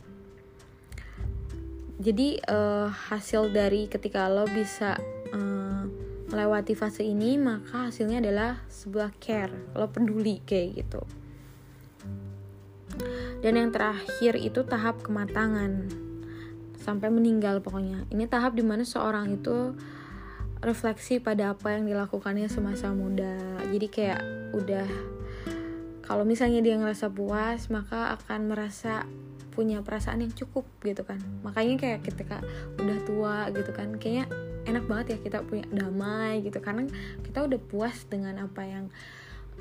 jadi 2.00 2.40
uh, 2.48 2.88
hasil 2.88 3.52
dari 3.52 3.86
ketika 3.92 4.24
lo 4.32 4.48
bisa 4.48 4.96
melewati 6.30 6.78
fase 6.78 7.02
ini 7.02 7.34
maka 7.36 7.90
hasilnya 7.90 8.22
adalah 8.22 8.62
sebuah 8.70 9.18
care. 9.18 9.74
Lo 9.74 9.90
peduli 9.90 10.38
kayak 10.46 10.68
gitu. 10.78 11.02
Dan 13.42 13.58
yang 13.58 13.70
terakhir 13.74 14.38
itu 14.38 14.62
tahap 14.62 15.02
kematangan. 15.02 15.90
Sampai 16.80 17.10
meninggal 17.12 17.60
pokoknya. 17.60 18.06
Ini 18.08 18.30
tahap 18.30 18.56
di 18.56 18.64
mana 18.64 18.86
seorang 18.86 19.36
itu 19.36 19.74
refleksi 20.60 21.18
pada 21.18 21.56
apa 21.56 21.76
yang 21.76 21.88
dilakukannya 21.88 22.46
semasa 22.46 22.92
muda. 22.94 23.36
Jadi 23.68 23.86
kayak 23.90 24.20
udah 24.54 24.88
kalau 26.04 26.26
misalnya 26.26 26.58
dia 26.58 26.74
ngerasa 26.74 27.06
puas 27.10 27.70
maka 27.70 28.18
akan 28.18 28.50
merasa 28.50 29.06
punya 29.50 29.82
perasaan 29.82 30.22
yang 30.22 30.32
cukup 30.34 30.68
gitu 30.84 31.02
kan. 31.02 31.18
Makanya 31.42 31.74
kayak 31.80 32.00
ketika 32.06 32.38
udah 32.78 32.98
tua 33.02 33.36
gitu 33.50 33.70
kan 33.74 33.96
kayaknya 33.98 34.30
enak 34.70 34.84
banget 34.86 35.06
ya 35.14 35.18
kita 35.20 35.38
punya 35.44 35.66
damai 35.70 36.40
gitu. 36.46 36.58
Karena 36.62 36.86
kita 37.26 37.44
udah 37.46 37.60
puas 37.60 38.06
dengan 38.06 38.38
apa 38.46 38.62
yang 38.62 38.86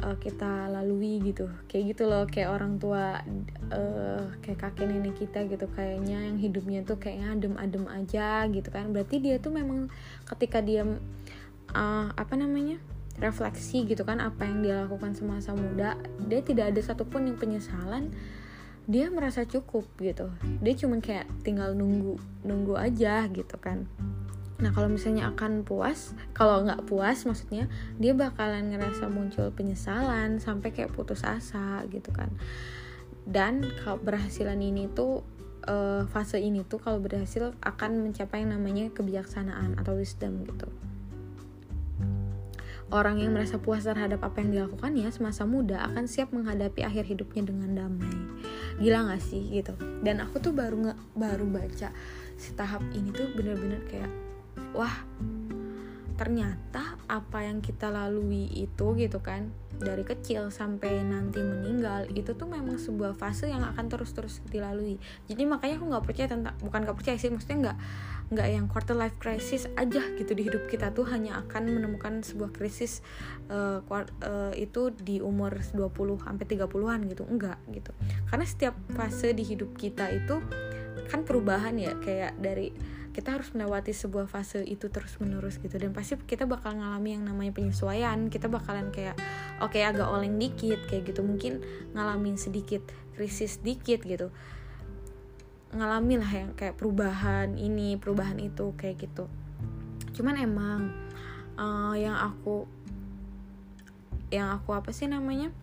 uh, 0.04 0.18
kita 0.18 0.72
lalui 0.72 1.20
gitu. 1.24 1.50
Kayak 1.68 1.84
gitu 1.96 2.04
loh 2.08 2.24
kayak 2.30 2.50
orang 2.54 2.80
tua 2.80 3.20
uh, 3.74 4.24
kayak 4.40 4.60
kakek 4.60 4.88
nenek 4.88 5.16
kita 5.20 5.46
gitu. 5.50 5.66
Kayaknya 5.74 6.30
yang 6.30 6.38
hidupnya 6.40 6.80
tuh 6.86 6.98
kayaknya 6.98 7.36
adem-adem 7.36 7.86
aja 7.90 8.48
gitu 8.48 8.70
kan. 8.70 8.92
Berarti 8.94 9.20
dia 9.20 9.38
tuh 9.42 9.52
memang 9.54 9.92
ketika 10.28 10.64
dia 10.64 10.86
uh, 11.76 12.08
apa 12.14 12.34
namanya 12.38 12.80
refleksi 13.20 13.84
gitu 13.84 14.08
kan 14.08 14.24
apa 14.24 14.48
yang 14.48 14.64
dia 14.64 14.88
lakukan 14.88 15.12
semasa 15.12 15.52
muda 15.52 16.00
dia 16.32 16.40
tidak 16.40 16.72
ada 16.72 16.80
satupun 16.80 17.28
yang 17.28 17.36
penyesalan 17.36 18.16
dia 18.90 19.12
merasa 19.12 19.46
cukup 19.46 19.86
gitu. 20.02 20.32
Dia 20.64 20.74
cuma 20.80 20.98
kayak 20.98 21.28
tinggal 21.44 21.76
nunggu 21.76 22.16
nunggu 22.42 22.74
aja 22.80 23.28
gitu 23.30 23.60
kan 23.60 23.86
nah 24.60 24.76
kalau 24.76 24.92
misalnya 24.92 25.32
akan 25.32 25.64
puas 25.64 26.12
kalau 26.36 26.68
nggak 26.68 26.84
puas 26.84 27.24
maksudnya 27.24 27.72
dia 27.96 28.12
bakalan 28.12 28.76
ngerasa 28.76 29.08
muncul 29.08 29.48
penyesalan 29.56 30.44
sampai 30.44 30.76
kayak 30.76 30.92
putus 30.92 31.24
asa 31.24 31.88
gitu 31.88 32.12
kan 32.12 32.28
dan 33.24 33.64
kalau 33.84 34.04
berhasilan 34.04 34.60
ini 34.60 34.92
tuh 34.92 35.24
uh, 35.64 36.04
fase 36.12 36.44
ini 36.44 36.68
tuh 36.68 36.84
kalau 36.84 37.00
berhasil 37.00 37.56
akan 37.64 38.04
mencapai 38.04 38.44
yang 38.44 38.52
namanya 38.52 38.92
kebijaksanaan 38.92 39.80
atau 39.80 39.96
wisdom 39.96 40.44
gitu 40.44 40.68
Orang 42.90 43.22
yang 43.22 43.38
merasa 43.38 43.62
puas 43.62 43.86
terhadap 43.86 44.26
apa 44.26 44.42
yang 44.42 44.50
dilakukannya 44.50 45.06
semasa 45.14 45.46
muda 45.46 45.78
akan 45.94 46.10
siap 46.10 46.34
menghadapi 46.34 46.82
akhir 46.82 47.06
hidupnya 47.06 47.46
dengan 47.46 47.78
damai. 47.78 48.18
Gila 48.82 49.14
gak 49.14 49.22
sih 49.22 49.46
gitu? 49.46 49.78
Dan 50.02 50.18
aku 50.18 50.42
tuh 50.42 50.58
baru 50.58 50.90
nggak 50.90 51.00
baru 51.14 51.46
baca 51.46 51.94
si 52.34 52.50
tahap 52.58 52.82
ini 52.98 53.14
tuh 53.14 53.30
bener-bener 53.38 53.86
kayak 53.86 54.10
wah 54.76 54.96
ternyata 56.20 56.99
apa 57.10 57.42
yang 57.42 57.66
kita 57.66 57.90
lalui 57.90 58.46
itu 58.54 58.94
gitu 58.94 59.18
kan 59.18 59.50
dari 59.82 60.06
kecil 60.06 60.54
sampai 60.54 61.02
nanti 61.02 61.42
meninggal 61.42 62.06
itu 62.14 62.38
tuh 62.38 62.46
memang 62.46 62.78
sebuah 62.78 63.18
fase 63.18 63.50
yang 63.50 63.66
akan 63.66 63.90
terus-terus 63.90 64.46
dilalui. 64.46 65.02
Jadi 65.26 65.44
makanya 65.50 65.82
aku 65.82 65.86
nggak 65.90 66.06
percaya 66.06 66.28
tentang 66.30 66.56
bukan 66.62 66.80
nggak 66.86 66.98
percaya 67.00 67.18
sih 67.18 67.34
maksudnya 67.34 67.58
nggak 67.70 67.78
nggak 68.30 68.48
yang 68.54 68.66
quarter 68.70 68.94
life 68.94 69.18
crisis 69.18 69.66
aja 69.74 70.06
gitu 70.14 70.38
di 70.38 70.46
hidup 70.46 70.70
kita 70.70 70.94
tuh 70.94 71.10
hanya 71.10 71.42
akan 71.42 71.74
menemukan 71.74 72.22
sebuah 72.22 72.54
krisis 72.54 73.02
uh, 73.50 73.82
uh, 73.82 74.54
itu 74.54 74.94
di 74.94 75.18
umur 75.18 75.58
20 75.58 75.90
sampai 76.22 76.46
30-an 76.46 77.00
gitu. 77.10 77.24
Enggak 77.26 77.58
gitu. 77.74 77.90
Karena 78.30 78.46
setiap 78.46 78.78
fase 78.94 79.34
di 79.34 79.42
hidup 79.42 79.74
kita 79.74 80.14
itu 80.14 80.38
kan 81.10 81.26
perubahan 81.26 81.74
ya 81.74 81.98
kayak 81.98 82.38
dari 82.38 82.70
kita 83.10 83.36
harus 83.36 83.52
melewati 83.52 83.92
sebuah 83.92 84.30
fase 84.30 84.62
itu 84.64 84.88
terus 84.88 85.18
menerus 85.18 85.58
gitu. 85.58 85.76
Dan 85.76 85.92
pasti 85.92 86.16
kita 86.16 86.46
bakal 86.46 86.78
ngalami 87.00 87.16
yang 87.16 87.32
namanya 87.32 87.56
penyesuaian 87.56 88.28
kita 88.28 88.52
bakalan 88.52 88.92
kayak 88.92 89.16
oke 89.64 89.72
okay, 89.72 89.88
agak 89.88 90.04
oleng 90.04 90.36
dikit 90.36 90.84
kayak 90.92 91.08
gitu. 91.08 91.24
Mungkin 91.24 91.64
ngalamin 91.96 92.36
sedikit 92.36 92.84
krisis 93.16 93.64
dikit 93.64 94.04
gitu. 94.04 94.36
Ngalami 95.72 96.20
lah 96.20 96.28
yang 96.28 96.52
kayak 96.60 96.76
perubahan 96.76 97.56
ini 97.56 97.96
perubahan 97.96 98.36
itu 98.44 98.76
kayak 98.76 99.00
gitu. 99.00 99.32
Cuman 100.12 100.36
emang 100.44 100.92
uh, 101.56 101.96
yang 101.96 102.20
aku 102.20 102.68
yang 104.28 104.52
aku 104.60 104.76
apa 104.76 104.92
sih 104.92 105.08
namanya 105.08 105.56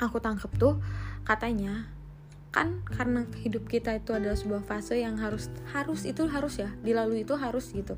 aku 0.00 0.24
tangkep 0.24 0.56
tuh 0.56 0.80
katanya 1.28 1.84
kan 2.48 2.80
karena 2.88 3.28
hidup 3.44 3.68
kita 3.68 4.00
itu 4.00 4.16
adalah 4.16 4.40
sebuah 4.40 4.64
fase 4.64 5.04
yang 5.04 5.20
harus 5.20 5.52
harus 5.76 6.08
itu 6.08 6.24
harus 6.32 6.56
ya 6.56 6.72
dilalui 6.80 7.28
itu 7.28 7.36
harus 7.36 7.70
gitu 7.76 7.94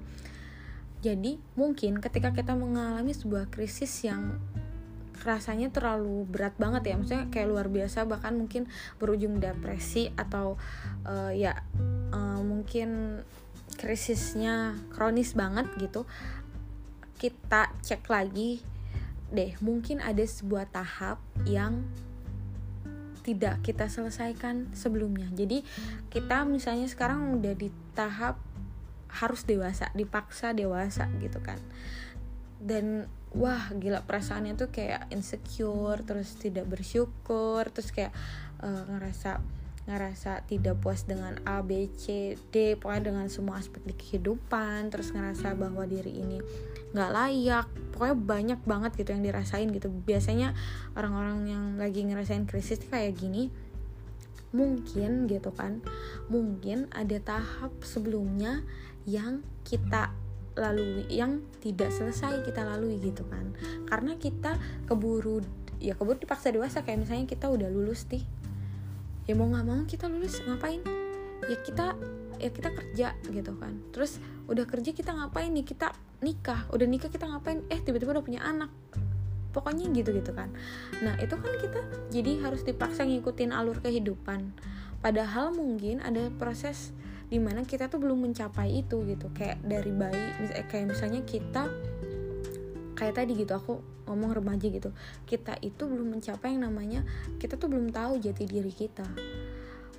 jadi 1.05 1.37
mungkin 1.53 2.01
ketika 2.01 2.33
kita 2.33 2.57
mengalami 2.57 3.13
sebuah 3.13 3.53
krisis 3.53 3.93
yang 4.09 4.41
rasanya 5.21 5.69
terlalu 5.69 6.25
berat 6.25 6.57
banget 6.57 6.89
ya 6.89 6.95
maksudnya 6.97 7.29
kayak 7.29 7.49
luar 7.53 7.69
biasa 7.69 8.09
bahkan 8.09 8.33
mungkin 8.33 8.65
berujung 8.97 9.37
depresi 9.37 10.09
atau 10.17 10.57
uh, 11.05 11.33
ya 11.33 11.61
uh, 12.13 12.41
mungkin 12.41 13.21
krisisnya 13.77 14.81
kronis 14.97 15.37
banget 15.37 15.69
gitu 15.77 16.09
kita 17.21 17.73
cek 17.85 18.09
lagi 18.09 18.65
deh 19.29 19.53
mungkin 19.61 20.01
ada 20.01 20.25
sebuah 20.25 20.73
tahap 20.73 21.21
yang 21.45 21.85
tidak 23.25 23.65
kita 23.65 23.89
selesaikan 23.89 24.69
sebelumnya. 24.77 25.27
Jadi 25.33 25.65
kita 26.13 26.45
misalnya 26.45 26.85
sekarang 26.85 27.41
udah 27.41 27.57
di 27.57 27.73
tahap 27.97 28.37
harus 29.15 29.47
dewasa 29.47 29.95
dipaksa 29.95 30.51
dewasa 30.51 31.07
gitu 31.23 31.39
kan. 31.39 31.63
Dan 32.59 33.07
wah 33.35 33.71
gila 33.75 34.03
perasaannya 34.07 34.55
tuh 34.55 34.71
kayak 34.71 35.11
insecure 35.11 36.01
terus 36.07 36.39
tidak 36.39 36.71
bersyukur 36.71 37.67
terus 37.71 37.91
kayak 37.91 38.15
uh, 38.63 38.87
ngerasa 38.91 39.43
ngerasa 39.85 40.49
tidak 40.49 40.81
puas 40.81 41.05
dengan 41.05 41.37
A 41.45 41.61
B 41.61 41.93
C 41.93 42.35
D 42.49 42.73
pokoknya 42.79 43.13
dengan 43.13 43.27
semua 43.29 43.61
aspek 43.61 43.85
di 43.85 43.93
kehidupan 43.93 44.89
terus 44.89 45.13
ngerasa 45.13 45.53
bahwa 45.61 45.85
diri 45.85 46.25
ini 46.25 46.41
nggak 46.97 47.11
layak 47.11 47.67
pokoknya 47.93 48.17
banyak 48.17 48.61
banget 48.65 48.91
gitu 48.97 49.13
yang 49.13 49.27
dirasain 49.27 49.69
gitu. 49.69 49.93
Biasanya 49.93 50.57
orang-orang 50.97 51.39
yang 51.45 51.65
lagi 51.77 52.01
ngerasain 52.01 52.49
krisis 52.49 52.81
kayak 52.87 53.19
gini 53.19 53.53
mungkin 54.55 55.27
gitu 55.27 55.51
kan 55.51 55.83
mungkin 56.31 56.87
ada 56.95 57.19
tahap 57.19 57.75
sebelumnya 57.83 58.63
yang 59.05 59.45
kita 59.65 60.13
lalui 60.55 61.03
yang 61.11 61.43
tidak 61.59 61.91
selesai 61.91 62.47
kita 62.47 62.63
lalui 62.63 62.99
gitu 63.03 63.27
kan. 63.27 63.53
Karena 63.91 64.15
kita 64.15 64.57
keburu 64.87 65.43
ya 65.83 65.99
keburu 65.99 66.17
dipaksa 66.17 66.55
dewasa 66.55 66.87
kayak 66.87 67.05
misalnya 67.05 67.27
kita 67.27 67.51
udah 67.51 67.69
lulus 67.69 68.07
nih. 68.09 68.25
Ya 69.27 69.35
mau 69.35 69.49
nggak 69.51 69.65
mau 69.67 69.83
kita 69.85 70.07
lulus 70.07 70.41
ngapain? 70.45 70.81
Ya 71.45 71.57
kita 71.61 71.99
ya 72.39 72.51
kita 72.51 72.69
kerja 72.71 73.09
gitu 73.29 73.53
kan. 73.59 73.83
Terus 73.91 74.23
udah 74.47 74.65
kerja 74.69 74.95
kita 74.95 75.11
ngapain 75.13 75.51
nih? 75.51 75.67
Kita 75.67 75.93
nikah 76.23 76.71
udah 76.71 76.87
nikah 76.87 77.11
kita 77.11 77.27
ngapain? 77.27 77.67
Eh 77.69 77.83
tiba-tiba 77.83 78.17
udah 78.21 78.25
punya 78.25 78.41
anak. 78.47 78.71
Pokoknya 79.55 79.91
gitu 79.95 80.11
gitu 80.15 80.35
kan. 80.35 80.51
Nah 81.03 81.15
itu 81.19 81.35
kan 81.35 81.53
kita 81.63 81.81
jadi 82.11 82.43
harus 82.43 82.63
dipaksa 82.67 83.07
ngikutin 83.07 83.55
alur 83.55 83.79
kehidupan. 83.83 84.55
Padahal 84.99 85.53
mungkin 85.53 86.01
ada 86.01 86.33
proses 86.41 86.91
di 87.35 87.43
mana 87.43 87.67
kita 87.67 87.91
tuh 87.91 87.99
belum 87.99 88.31
mencapai 88.31 88.79
itu 88.79 89.03
gitu. 89.11 89.27
Kayak 89.35 89.59
dari 89.67 89.91
bayi 89.91 90.55
kayak 90.71 90.95
misalnya 90.95 91.27
kita 91.27 91.67
kayak 92.95 93.19
tadi 93.19 93.35
gitu 93.35 93.59
aku 93.59 93.83
ngomong 94.07 94.39
remaja 94.39 94.71
gitu. 94.71 94.95
Kita 95.27 95.59
itu 95.59 95.83
belum 95.91 96.15
mencapai 96.15 96.55
yang 96.55 96.71
namanya 96.71 97.03
kita 97.43 97.59
tuh 97.59 97.67
belum 97.67 97.91
tahu 97.91 98.23
jati 98.23 98.47
diri 98.47 98.71
kita. 98.71 99.03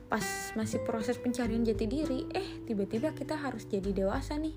Pas 0.07 0.23
masih 0.55 0.79
proses 0.87 1.19
pencarian 1.19 1.59
jati 1.67 1.83
diri 1.91 2.23
eh 2.31 2.63
tiba-tiba 2.63 3.11
kita 3.11 3.35
harus 3.35 3.67
jadi 3.67 3.91
dewasa 3.91 4.39
nih. 4.39 4.55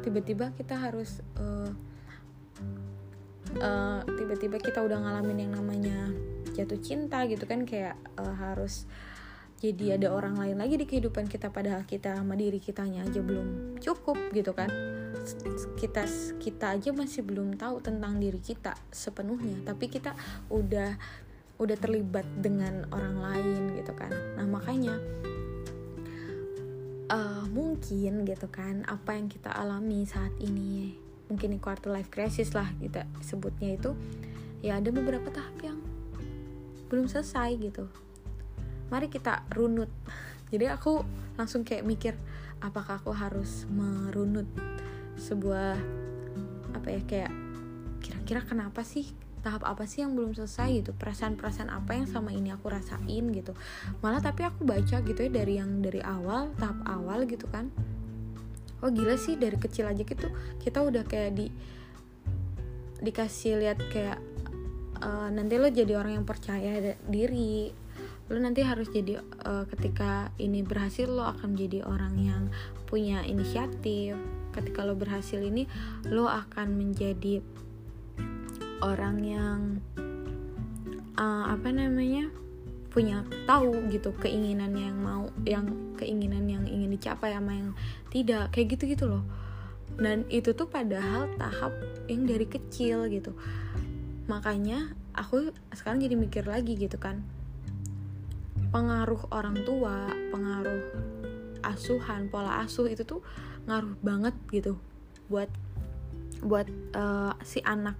Tiba-tiba 0.00 0.56
kita 0.56 0.72
harus 0.72 1.20
uh, 1.36 1.68
uh, 3.60 4.00
tiba-tiba 4.08 4.56
kita 4.56 4.80
udah 4.80 5.04
ngalamin 5.04 5.44
yang 5.44 5.52
namanya 5.52 6.16
jatuh 6.56 6.80
cinta 6.80 7.28
gitu 7.28 7.44
kan 7.44 7.68
kayak 7.68 8.00
uh, 8.16 8.32
harus 8.40 8.88
jadi 9.56 9.96
ada 9.96 10.12
orang 10.12 10.36
lain 10.36 10.60
lagi 10.60 10.76
di 10.76 10.84
kehidupan 10.84 11.32
kita 11.32 11.48
padahal 11.48 11.88
kita 11.88 12.12
sama 12.20 12.36
diri 12.36 12.60
kitanya 12.60 13.08
aja 13.08 13.24
belum 13.24 13.80
cukup 13.80 14.16
gitu 14.36 14.52
kan. 14.52 14.68
Kita 15.80 16.04
kita 16.36 16.76
aja 16.76 16.92
masih 16.92 17.24
belum 17.24 17.56
tahu 17.56 17.80
tentang 17.80 18.20
diri 18.20 18.36
kita 18.36 18.76
sepenuhnya. 18.92 19.64
Tapi 19.64 19.88
kita 19.88 20.12
udah 20.52 20.92
udah 21.56 21.76
terlibat 21.80 22.28
dengan 22.36 22.84
orang 22.92 23.16
lain 23.16 23.80
gitu 23.80 23.96
kan. 23.96 24.12
Nah 24.36 24.44
makanya 24.44 25.00
uh, 27.08 27.48
mungkin 27.48 28.28
gitu 28.28 28.52
kan 28.52 28.84
apa 28.84 29.16
yang 29.16 29.32
kita 29.32 29.50
alami 29.56 30.04
saat 30.04 30.36
ini 30.36 31.00
mungkin 31.26 31.56
di 31.56 31.58
quarter 31.58 31.90
life 31.90 32.12
crisis 32.12 32.54
lah 32.54 32.70
kita 32.78 33.08
sebutnya 33.18 33.74
itu 33.74 33.96
ya 34.62 34.78
ada 34.78 34.94
beberapa 34.94 35.26
tahap 35.32 35.58
yang 35.62 35.78
belum 36.86 37.10
selesai 37.10 37.58
gitu 37.58 37.90
mari 38.92 39.10
kita 39.10 39.46
runut. 39.54 39.90
Jadi 40.52 40.70
aku 40.70 41.02
langsung 41.34 41.66
kayak 41.66 41.84
mikir 41.84 42.14
apakah 42.62 43.02
aku 43.02 43.12
harus 43.12 43.68
merunut 43.68 44.48
sebuah 45.16 45.76
apa 46.72 46.88
ya 46.92 47.00
kayak 47.04 47.32
kira-kira 48.00 48.40
kenapa 48.46 48.84
sih 48.86 49.10
tahap 49.42 49.62
apa 49.62 49.86
sih 49.86 50.02
yang 50.02 50.14
belum 50.14 50.34
selesai 50.34 50.82
gitu? 50.82 50.90
Perasaan-perasaan 50.94 51.70
apa 51.70 51.94
yang 51.94 52.06
sama 52.10 52.34
ini 52.34 52.50
aku 52.50 52.70
rasain 52.70 53.30
gitu. 53.30 53.54
Malah 54.02 54.22
tapi 54.22 54.46
aku 54.46 54.66
baca 54.66 55.02
gitu 55.02 55.20
ya 55.22 55.30
dari 55.30 55.58
yang 55.58 55.82
dari 55.82 56.02
awal 56.02 56.50
tahap 56.58 56.78
awal 56.86 57.26
gitu 57.26 57.46
kan. 57.50 57.70
Oh 58.84 58.92
gila 58.92 59.16
sih 59.16 59.40
dari 59.40 59.56
kecil 59.56 59.88
aja 59.88 60.04
gitu 60.04 60.28
kita 60.60 60.84
udah 60.84 61.02
kayak 61.08 61.32
di 61.32 61.48
dikasih 63.00 63.60
lihat 63.60 63.80
kayak 63.92 64.20
uh, 65.00 65.28
nanti 65.32 65.56
lo 65.56 65.68
jadi 65.68 65.96
orang 65.96 66.20
yang 66.20 66.26
percaya 66.28 66.96
diri 67.08 67.72
lo 68.26 68.42
nanti 68.42 68.66
harus 68.66 68.90
jadi 68.90 69.22
uh, 69.46 69.70
ketika 69.70 70.34
ini 70.42 70.66
berhasil 70.66 71.06
lo 71.06 71.22
akan 71.30 71.54
menjadi 71.54 71.86
orang 71.86 72.14
yang 72.18 72.42
punya 72.90 73.22
inisiatif. 73.22 74.18
Ketika 74.50 74.82
lo 74.82 74.98
berhasil 74.98 75.38
ini 75.38 75.70
lo 76.10 76.26
akan 76.26 76.74
menjadi 76.74 77.38
orang 78.82 79.16
yang 79.22 79.60
uh, 81.14 81.44
apa 81.54 81.70
namanya 81.70 82.26
punya 82.90 83.22
tahu 83.44 83.92
gitu 83.92 84.10
keinginan 84.18 84.72
yang 84.72 84.96
mau 84.96 85.28
yang 85.44 85.94
keinginan 86.00 86.48
yang 86.48 86.64
ingin 86.66 86.90
dicapai 86.98 87.30
sama 87.30 87.54
yang 87.54 87.70
tidak. 88.10 88.50
Kayak 88.50 88.74
gitu 88.74 88.84
gitu 88.98 89.04
loh. 89.06 89.24
Dan 90.02 90.26
itu 90.34 90.50
tuh 90.50 90.66
padahal 90.66 91.30
tahap 91.38 91.70
yang 92.10 92.26
dari 92.26 92.50
kecil 92.50 93.06
gitu. 93.06 93.38
Makanya 94.26 94.98
aku 95.14 95.54
sekarang 95.70 96.02
jadi 96.02 96.18
mikir 96.18 96.42
lagi 96.42 96.74
gitu 96.74 96.98
kan 96.98 97.35
pengaruh 98.76 99.32
orang 99.32 99.56
tua 99.64 100.12
pengaruh 100.28 100.84
asuhan 101.64 102.28
pola 102.28 102.60
asuh 102.60 102.84
itu 102.92 103.08
tuh 103.08 103.24
ngaruh 103.64 103.96
banget 104.04 104.36
gitu 104.52 104.76
buat 105.32 105.48
buat 106.44 106.68
uh, 106.92 107.32
si 107.40 107.64
anak 107.64 107.96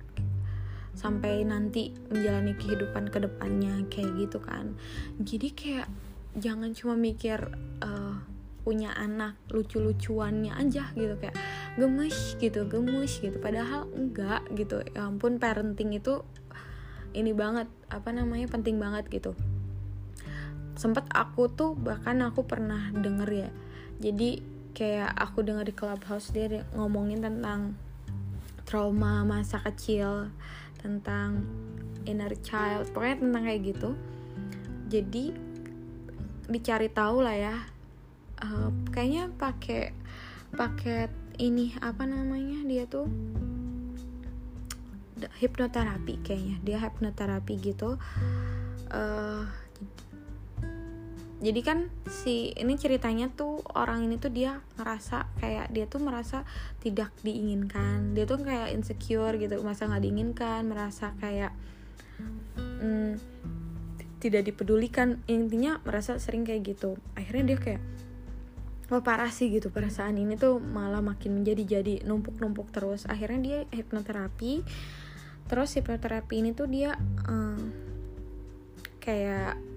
sampai 0.92 1.48
nanti 1.48 1.96
menjalani 2.12 2.52
kehidupan 2.60 3.08
ke 3.08 3.24
depannya 3.24 3.88
kayak 3.88 4.16
gitu 4.20 4.36
kan. 4.36 4.76
Jadi 5.16 5.48
kayak 5.56 5.88
jangan 6.36 6.76
cuma 6.76 6.92
mikir 6.92 7.40
uh, 7.80 8.20
punya 8.60 8.92
anak 8.96 9.40
lucu-lucuannya 9.48 10.52
aja 10.60 10.92
gitu 10.92 11.16
kayak 11.16 11.36
gemes 11.80 12.36
gitu 12.36 12.68
gemes 12.68 13.16
gitu. 13.16 13.40
Padahal 13.40 13.88
enggak 13.96 14.44
gitu. 14.52 14.84
Ya 14.92 15.08
ampun 15.08 15.40
parenting 15.40 15.96
itu 15.96 16.20
ini 17.16 17.32
banget 17.32 17.68
apa 17.88 18.12
namanya 18.12 18.44
penting 18.52 18.76
banget 18.76 19.08
gitu 19.08 19.32
sempet 20.76 21.08
aku 21.10 21.48
tuh 21.48 21.72
bahkan 21.74 22.20
aku 22.22 22.44
pernah 22.44 22.92
denger 22.92 23.28
ya. 23.32 23.50
Jadi 23.98 24.44
kayak 24.76 25.16
aku 25.16 25.40
denger 25.40 25.72
di 25.72 25.74
clubhouse 25.74 26.28
dia 26.36 26.68
ngomongin 26.76 27.24
tentang 27.24 27.72
trauma 28.68 29.24
masa 29.24 29.56
kecil 29.64 30.28
tentang 30.76 31.48
inner 32.04 32.36
child 32.44 32.92
pokoknya 32.92 33.16
tentang 33.24 33.42
kayak 33.48 33.62
gitu. 33.72 33.90
Jadi 34.92 35.24
dicari 36.46 36.92
tahu 36.92 37.24
lah 37.24 37.34
ya 37.34 37.56
uh, 38.44 38.70
kayaknya 38.92 39.32
pakai 39.34 39.90
paket 40.54 41.10
ini 41.40 41.74
apa 41.80 42.04
namanya 42.06 42.62
dia 42.64 42.84
tuh 42.86 43.08
hipnoterapi 45.40 46.20
kayaknya 46.20 46.56
dia 46.60 46.78
hipnoterapi 46.84 47.54
gitu. 47.64 47.96
Uh, 48.92 49.48
jadi 51.36 51.60
kan 51.60 51.92
si 52.08 52.56
ini 52.56 52.80
ceritanya 52.80 53.28
tuh 53.28 53.60
orang 53.76 54.08
ini 54.08 54.16
tuh 54.16 54.32
dia 54.32 54.64
ngerasa 54.80 55.28
kayak 55.36 55.68
dia 55.68 55.84
tuh 55.84 56.00
merasa 56.00 56.48
tidak 56.80 57.12
diinginkan. 57.20 58.16
Dia 58.16 58.24
tuh 58.24 58.40
kayak 58.40 58.72
insecure 58.72 59.36
gitu 59.36 59.60
masa 59.60 59.84
nggak 59.84 60.00
diinginkan 60.00 60.64
merasa 60.64 61.12
kayak 61.20 61.52
hmm, 62.56 63.20
tidak 64.16 64.48
dipedulikan. 64.48 65.20
Intinya 65.28 65.76
merasa 65.84 66.16
sering 66.16 66.48
kayak 66.48 66.72
gitu. 66.72 66.96
Akhirnya 67.12 67.52
dia 67.52 67.58
kayak 67.60 67.82
oh 68.88 69.04
parah 69.04 69.28
sih 69.28 69.52
gitu. 69.52 69.68
Perasaan 69.68 70.16
ini 70.16 70.40
tuh 70.40 70.56
malah 70.56 71.04
makin 71.04 71.36
menjadi 71.36 71.78
jadi 71.78 72.00
numpuk-numpuk 72.08 72.72
terus. 72.72 73.04
Akhirnya 73.04 73.40
dia 73.44 73.58
hipnoterapi. 73.76 74.64
Terus 75.52 75.68
hipnoterapi 75.76 76.32
ini 76.40 76.56
tuh 76.56 76.64
dia 76.64 76.96
um, 77.28 77.60
kayak 79.04 79.75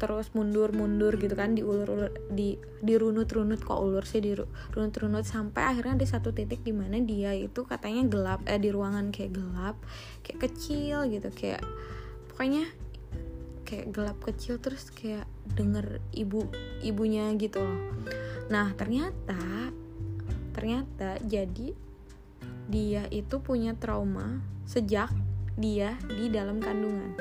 terus 0.00 0.32
mundur 0.32 0.72
mundur 0.72 1.20
gitu 1.20 1.36
kan 1.36 1.52
diulur-ulur 1.52 2.08
di 2.32 2.56
dirunut-runut 2.80 3.60
kok 3.60 3.76
ulur 3.76 4.08
sih 4.08 4.24
dirunut-runut 4.24 5.28
sampai 5.28 5.76
akhirnya 5.76 6.00
ada 6.00 6.06
satu 6.08 6.32
titik 6.32 6.64
di 6.64 6.72
mana 6.72 6.96
dia 7.04 7.36
itu 7.36 7.68
katanya 7.68 8.08
gelap 8.08 8.40
eh 8.48 8.56
di 8.56 8.72
ruangan 8.72 9.12
kayak 9.12 9.36
gelap 9.36 9.76
kayak 10.24 10.48
kecil 10.48 11.04
gitu 11.04 11.28
kayak 11.36 11.60
pokoknya 12.32 12.64
kayak 13.68 13.92
gelap 13.92 14.16
kecil 14.24 14.56
terus 14.56 14.88
kayak 14.88 15.28
denger 15.52 16.00
ibu 16.16 16.48
ibunya 16.80 17.30
gitu 17.36 17.60
loh. 17.60 17.80
Nah 18.48 18.72
ternyata 18.74 19.68
ternyata 20.56 21.20
jadi 21.22 21.76
dia 22.72 23.04
itu 23.12 23.36
punya 23.44 23.76
trauma 23.76 24.40
sejak 24.64 25.12
dia 25.60 26.00
di 26.08 26.32
dalam 26.32 26.56
kandungan. 26.58 27.14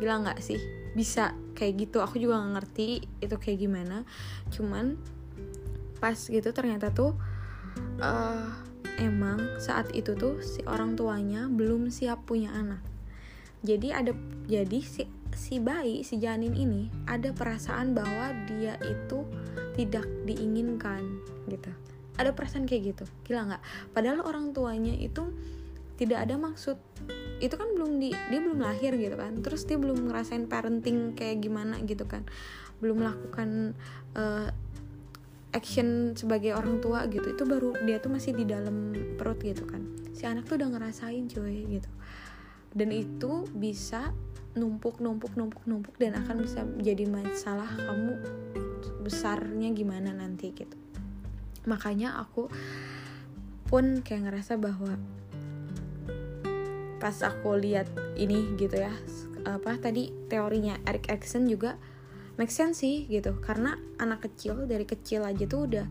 Gila 0.00 0.24
nggak 0.24 0.40
sih 0.40 0.85
bisa 0.96 1.36
kayak 1.52 1.86
gitu. 1.86 2.00
Aku 2.00 2.16
juga 2.16 2.40
nggak 2.40 2.54
ngerti 2.56 2.88
itu 3.20 3.36
kayak 3.36 3.58
gimana. 3.60 4.08
Cuman 4.48 4.96
pas 6.00 6.16
gitu 6.16 6.48
ternyata 6.56 6.88
tuh 6.88 7.12
uh, 8.00 8.48
emang 8.96 9.60
saat 9.60 9.92
itu 9.92 10.16
tuh 10.16 10.40
si 10.40 10.64
orang 10.64 10.96
tuanya 10.96 11.52
belum 11.52 11.92
siap 11.92 12.24
punya 12.24 12.52
anak. 12.56 12.80
Jadi 13.60 13.92
ada 13.92 14.12
jadi 14.48 14.80
si 14.80 15.04
si 15.36 15.60
bayi 15.60 16.00
si 16.00 16.16
janin 16.16 16.56
ini 16.56 16.88
ada 17.04 17.32
perasaan 17.36 17.92
bahwa 17.92 18.32
dia 18.48 18.80
itu 18.80 19.28
tidak 19.76 20.08
diinginkan 20.24 21.04
gitu. 21.52 21.68
Ada 22.16 22.32
perasaan 22.32 22.64
kayak 22.64 22.96
gitu 22.96 23.04
gila 23.28 23.52
nggak? 23.52 23.62
Padahal 23.92 24.24
orang 24.24 24.56
tuanya 24.56 24.96
itu 24.96 25.28
tidak 26.00 26.28
ada 26.28 26.36
maksud 26.40 26.76
itu 27.38 27.54
kan 27.54 27.68
belum 27.76 28.00
di 28.00 28.10
dia 28.12 28.40
belum 28.40 28.60
lahir 28.60 28.96
gitu 28.96 29.16
kan. 29.16 29.38
Terus 29.40 29.68
dia 29.68 29.76
belum 29.76 30.08
ngerasain 30.08 30.48
parenting 30.48 31.12
kayak 31.16 31.44
gimana 31.44 31.80
gitu 31.84 32.08
kan. 32.08 32.24
Belum 32.80 33.00
melakukan 33.00 33.76
uh, 34.16 34.48
action 35.52 36.16
sebagai 36.16 36.52
orang 36.56 36.80
tua 36.80 37.08
gitu. 37.08 37.32
Itu 37.32 37.48
baru 37.48 37.76
dia 37.84 38.00
tuh 38.00 38.12
masih 38.12 38.36
di 38.36 38.44
dalam 38.44 38.92
perut 39.16 39.40
gitu 39.40 39.64
kan. 39.64 39.84
Si 40.12 40.24
anak 40.24 40.48
tuh 40.48 40.60
udah 40.60 40.68
ngerasain 40.72 41.28
cuy 41.28 41.80
gitu. 41.80 41.90
Dan 42.76 42.92
itu 42.92 43.48
bisa 43.56 44.12
numpuk 44.56 45.04
numpuk 45.04 45.36
numpuk 45.36 45.64
numpuk 45.68 45.94
dan 46.00 46.16
akan 46.16 46.40
bisa 46.40 46.64
jadi 46.80 47.04
masalah 47.04 47.68
kamu 47.76 48.12
besarnya 49.04 49.68
gimana 49.76 50.16
nanti 50.16 50.52
gitu. 50.56 50.76
Makanya 51.68 52.16
aku 52.16 52.48
pun 53.68 54.00
kayak 54.00 54.30
ngerasa 54.30 54.56
bahwa 54.56 54.96
pas 56.96 57.14
aku 57.22 57.60
lihat 57.60 57.88
ini 58.16 58.56
gitu 58.56 58.80
ya 58.80 58.92
apa 59.46 59.78
tadi 59.78 60.10
teorinya 60.26 60.74
Eric 60.82 61.06
Erikson 61.06 61.46
juga 61.46 61.78
make 62.36 62.52
sense 62.52 62.82
sih 62.82 63.06
gitu. 63.06 63.38
Karena 63.38 63.78
anak 64.02 64.26
kecil 64.28 64.66
dari 64.66 64.84
kecil 64.84 65.22
aja 65.22 65.44
tuh 65.46 65.70
udah 65.70 65.86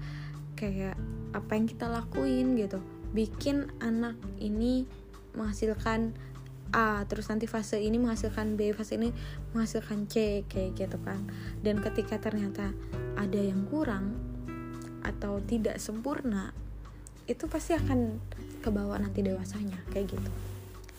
kayak 0.60 0.96
apa 1.32 1.52
yang 1.56 1.66
kita 1.66 1.88
lakuin 1.88 2.60
gitu. 2.60 2.84
Bikin 3.16 3.72
anak 3.80 4.20
ini 4.44 4.84
menghasilkan 5.34 6.16
A 6.76 7.08
terus 7.08 7.32
nanti 7.32 7.48
fase 7.48 7.80
ini 7.80 7.96
menghasilkan 7.96 8.60
B 8.60 8.76
fase 8.76 9.00
ini 9.00 9.16
menghasilkan 9.56 10.12
C 10.12 10.44
kayak 10.52 10.76
gitu 10.76 10.98
kan. 11.00 11.24
Dan 11.64 11.80
ketika 11.80 12.20
ternyata 12.20 12.76
ada 13.16 13.40
yang 13.40 13.64
kurang 13.72 14.16
atau 15.06 15.40
tidak 15.46 15.80
sempurna 15.80 16.52
itu 17.26 17.46
pasti 17.48 17.74
akan 17.74 18.20
kebawa 18.62 18.98
nanti 19.02 19.22
dewasanya 19.22 19.78
kayak 19.94 20.14
gitu 20.14 20.30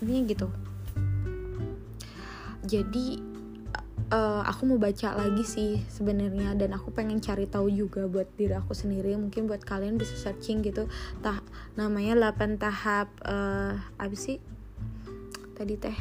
ini 0.04 0.26
gitu. 0.28 0.50
Jadi 2.66 3.36
uh, 4.10 4.42
aku 4.42 4.74
mau 4.74 4.78
baca 4.78 5.14
lagi 5.14 5.44
sih 5.46 5.70
sebenarnya 5.86 6.54
dan 6.58 6.74
aku 6.74 6.90
pengen 6.90 7.22
cari 7.22 7.46
tahu 7.46 7.70
juga 7.70 8.06
buat 8.10 8.26
diri 8.34 8.54
aku 8.54 8.74
sendiri 8.74 9.14
mungkin 9.14 9.46
buat 9.46 9.62
kalian 9.62 9.98
bisa 9.98 10.14
searching 10.18 10.62
gitu. 10.66 10.90
Tah 11.22 11.40
namanya 11.78 12.32
8 12.34 12.58
tahap 12.58 13.08
uh, 13.22 13.78
apa 13.98 14.16
sih? 14.16 14.42
Tadi 15.54 15.74
teh. 15.78 15.98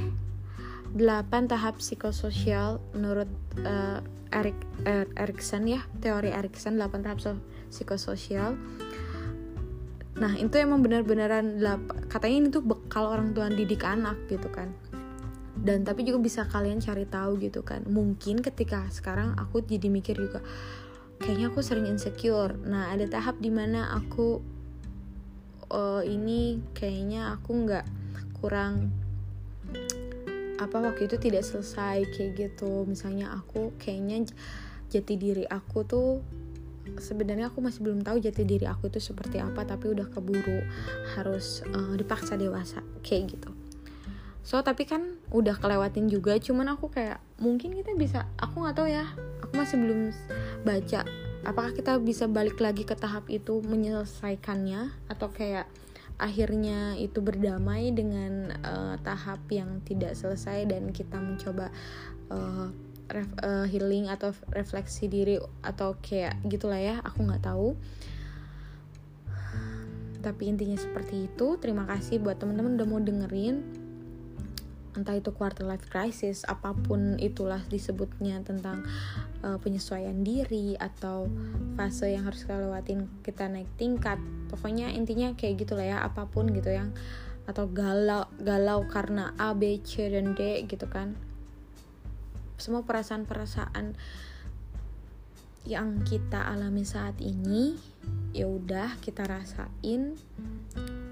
8 0.95 1.51
tahap 1.51 1.83
psikososial 1.83 2.79
menurut 2.95 3.27
uh, 3.67 3.99
Erik 4.31 4.55
er, 4.87 5.07
Erikson 5.15 5.67
ya 5.67 5.83
teori 5.99 6.31
Erikson 6.31 6.79
8 6.79 7.03
tahap 7.03 7.19
so, 7.19 7.35
psikososial 7.67 8.55
nah 10.15 10.31
itu 10.39 10.55
emang 10.55 10.79
benar-benaran 10.79 11.59
katanya 12.07 12.35
ini 12.39 12.47
tuh 12.47 12.63
bekal 12.63 13.11
orang 13.11 13.35
tua 13.35 13.51
didik 13.51 13.83
anak 13.83 14.15
gitu 14.31 14.47
kan. 14.47 14.71
Dan 15.55 15.81
tapi 15.81 16.05
juga 16.05 16.21
bisa 16.21 16.45
kalian 16.45 16.79
cari 16.79 17.03
tahu 17.09 17.41
gitu 17.41 17.65
kan. 17.65 17.83
Mungkin 17.89 18.39
ketika 18.39 18.85
sekarang 18.93 19.33
aku 19.35 19.65
jadi 19.65 19.89
mikir 19.91 20.15
juga 20.15 20.39
kayaknya 21.19 21.51
aku 21.51 21.59
sering 21.63 21.87
insecure. 21.89 22.55
Nah 22.63 22.91
ada 22.91 23.07
tahap 23.07 23.39
di 23.39 23.49
mana 23.49 23.91
aku 23.95 24.43
uh, 25.71 26.03
ini 26.03 26.59
kayaknya 26.75 27.35
aku 27.35 27.51
nggak 27.65 27.85
kurang 28.39 28.93
apa 30.55 30.75
waktu 30.79 31.11
itu 31.11 31.17
tidak 31.19 31.43
selesai 31.43 32.07
kayak 32.15 32.31
gitu. 32.35 32.85
Misalnya 32.87 33.35
aku 33.35 33.75
kayaknya 33.81 34.27
jati 34.91 35.15
diri 35.17 35.43
aku 35.49 35.83
tuh 35.83 36.21
sebenarnya 37.01 37.49
aku 37.51 37.59
masih 37.59 37.81
belum 37.85 38.05
tahu 38.05 38.21
jati 38.21 38.45
diri 38.45 38.65
aku 38.69 38.87
itu 38.89 39.01
seperti 39.01 39.41
apa 39.41 39.65
tapi 39.65 39.91
udah 39.91 40.07
keburu 40.09 40.63
harus 41.17 41.65
uh, 41.73 41.93
dipaksa 41.97 42.37
dewasa 42.37 42.85
kayak 43.01 43.37
gitu. 43.37 43.51
So 44.45 44.61
tapi 44.61 44.85
kan 44.85 45.17
udah 45.33 45.57
kelewatin 45.57 46.05
juga 46.05 46.37
cuman 46.37 46.77
aku 46.77 46.93
kayak 46.93 47.17
mungkin 47.41 47.73
kita 47.73 47.97
bisa 47.97 48.29
aku 48.37 48.61
nggak 48.61 48.77
tahu 48.77 48.87
ya 48.93 49.09
aku 49.41 49.53
masih 49.57 49.81
belum 49.81 50.13
baca 50.61 51.01
apakah 51.45 51.71
kita 51.73 51.97
bisa 51.97 52.29
balik 52.29 52.61
lagi 52.61 52.85
ke 52.85 52.93
tahap 52.93 53.25
itu 53.29 53.61
menyelesaikannya 53.65 54.93
atau 55.09 55.33
kayak 55.33 55.65
akhirnya 56.15 56.95
itu 56.95 57.19
berdamai 57.19 57.91
dengan 57.91 58.55
uh, 58.63 58.95
tahap 59.03 59.43
yang 59.51 59.83
tidak 59.83 60.15
selesai 60.15 60.63
dan 60.69 60.93
kita 60.95 61.19
mencoba 61.19 61.73
uh, 62.31 62.71
ref, 63.09 63.29
uh, 63.41 63.65
healing 63.69 64.09
atau 64.09 64.33
refleksi 64.53 65.09
diri 65.09 65.37
atau 65.61 65.97
kayak 66.01 66.39
gitulah 66.45 66.79
ya 66.79 66.95
aku 67.01 67.25
nggak 67.25 67.43
tahu. 67.45 67.77
Tapi 70.25 70.43
intinya 70.49 70.73
seperti 70.73 71.29
itu. 71.29 71.61
Terima 71.61 71.85
kasih 71.85 72.17
buat 72.17 72.41
teman-teman 72.41 72.81
udah 72.81 72.87
mau 72.89 72.97
dengerin. 72.97 73.61
Entah 74.95 75.19
itu 75.19 75.35
quarter 75.35 75.67
life 75.67 75.85
crisis 75.91 76.47
apa 76.47 76.71
pun 76.71 77.19
itulah 77.19 77.59
disebutnya 77.67 78.39
tentang 78.47 78.87
uh, 79.43 79.59
penyesuaian 79.59 80.23
diri 80.23 80.79
atau 80.79 81.27
fase 81.75 82.15
yang 82.15 82.23
harus 82.23 82.47
kita 82.47 82.57
lewatin 82.57 83.05
kita 83.19 83.45
naik 83.51 83.67
tingkat. 83.75 84.17
Pokoknya 84.47 84.89
intinya 84.95 85.35
kayak 85.35 85.67
gitulah 85.67 85.83
ya 85.83 85.99
apa 85.99 86.25
pun 86.31 86.47
gitu 86.49 86.71
yang 86.71 86.95
atau 87.45 87.69
galau 87.69 88.25
galau 88.41 88.87
karena 88.89 89.35
A 89.37 89.53
B 89.53 89.77
C 89.85 90.09
dan 90.09 90.33
D 90.33 90.65
gitu 90.65 90.89
kan 90.89 91.13
semua 92.55 92.87
perasaan-perasaan 92.87 93.95
yang 95.65 96.05
kita 96.05 96.45
alami 96.45 96.85
saat 96.85 97.17
ini 97.25 97.73
ya 98.31 98.45
udah 98.45 99.01
kita 99.01 99.25
rasain. 99.25 100.13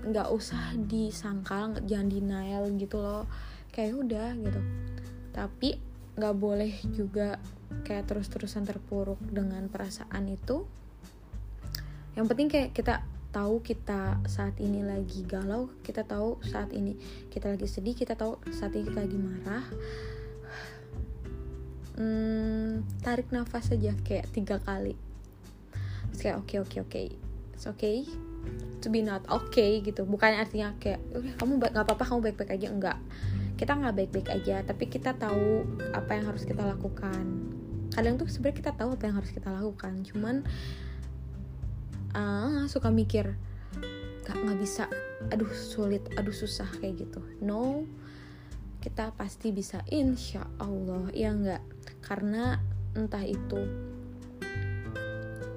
Nggak 0.04 0.30
usah 0.30 0.78
disangkal 0.78 1.74
jangan 1.90 2.10
denial 2.12 2.70
gitu 2.78 3.02
loh. 3.02 3.26
Kayak 3.74 4.06
udah 4.06 4.30
gitu. 4.38 4.62
Tapi 5.34 5.70
nggak 6.14 6.36
boleh 6.38 6.74
juga 6.94 7.42
kayak 7.82 8.06
terus-terusan 8.06 8.70
terpuruk 8.70 9.18
dengan 9.26 9.66
perasaan 9.68 10.30
itu. 10.30 10.70
Yang 12.14 12.26
penting 12.30 12.48
kayak 12.54 12.70
kita 12.78 13.02
tahu 13.34 13.66
kita 13.66 14.22
saat 14.30 14.54
ini 14.62 14.86
lagi 14.86 15.26
galau 15.26 15.74
kita 15.82 16.06
tahu 16.06 16.38
saat 16.46 16.70
ini 16.70 16.94
kita 17.34 17.50
lagi 17.50 17.66
sedih 17.66 17.98
kita 17.98 18.14
tahu 18.14 18.38
saat 18.54 18.78
ini 18.78 18.86
kita 18.94 19.10
lagi 19.10 19.18
marah 19.18 19.66
hmm, 21.98 22.86
tarik 23.02 23.30
nafas 23.30 23.74
saja 23.74 23.94
kayak 24.06 24.30
tiga 24.34 24.58
kali. 24.62 24.98
Terus 26.14 26.20
kayak 26.22 26.38
oke 26.42 26.48
okay, 26.50 26.58
oke 26.60 26.70
okay, 26.70 26.82
oke 27.10 27.24
it's 27.54 27.66
okay 27.70 27.98
to 28.84 28.92
be 28.92 29.00
not 29.00 29.24
okay 29.32 29.80
gitu. 29.80 30.04
Bukan 30.04 30.36
artinya 30.36 30.76
kayak 30.82 31.00
kamu 31.40 31.62
nggak 31.62 31.74
apa-apa 31.74 32.04
kamu 32.04 32.20
baik-baik 32.32 32.52
aja. 32.60 32.68
Enggak. 32.70 32.98
Kita 33.56 33.80
nggak 33.80 33.96
baik-baik 33.96 34.30
aja 34.34 34.66
tapi 34.66 34.92
kita 34.92 35.16
tahu 35.16 35.64
apa 35.96 36.12
yang 36.20 36.26
harus 36.28 36.44
kita 36.44 36.66
lakukan. 36.66 37.24
Kadang 37.94 38.20
tuh 38.20 38.28
sebenarnya 38.28 38.58
kita 38.60 38.72
tahu 38.76 38.90
apa 38.98 39.04
yang 39.08 39.16
harus 39.22 39.32
kita 39.32 39.50
lakukan 39.54 39.94
cuman 40.04 40.36
uh, 42.18 42.66
suka 42.66 42.90
mikir 42.90 43.38
gak 44.28 44.36
nggak 44.36 44.60
bisa. 44.60 44.90
Aduh 45.32 45.52
sulit 45.56 46.04
aduh 46.20 46.36
susah 46.36 46.68
kayak 46.82 47.08
gitu. 47.08 47.24
No 47.40 47.88
kita 48.84 49.16
pasti 49.16 49.56
bisa 49.56 49.80
insya 49.88 50.44
Allah 50.60 51.08
ya 51.16 51.32
enggak 51.32 51.64
karena 52.04 52.60
entah 53.00 53.24
itu 53.24 53.64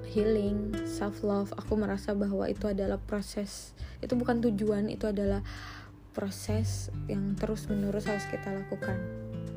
healing 0.07 0.71
self 0.87 1.27
love 1.27 1.51
aku 1.59 1.75
merasa 1.75 2.15
bahwa 2.15 2.47
itu 2.47 2.71
adalah 2.71 2.95
proses 2.95 3.75
itu 3.99 4.15
bukan 4.15 4.39
tujuan 4.39 4.87
itu 4.87 5.11
adalah 5.11 5.43
proses 6.17 6.89
yang 7.05 7.37
terus 7.37 7.69
menerus 7.69 8.09
harus 8.09 8.25
kita 8.25 8.49
lakukan. 8.49 8.97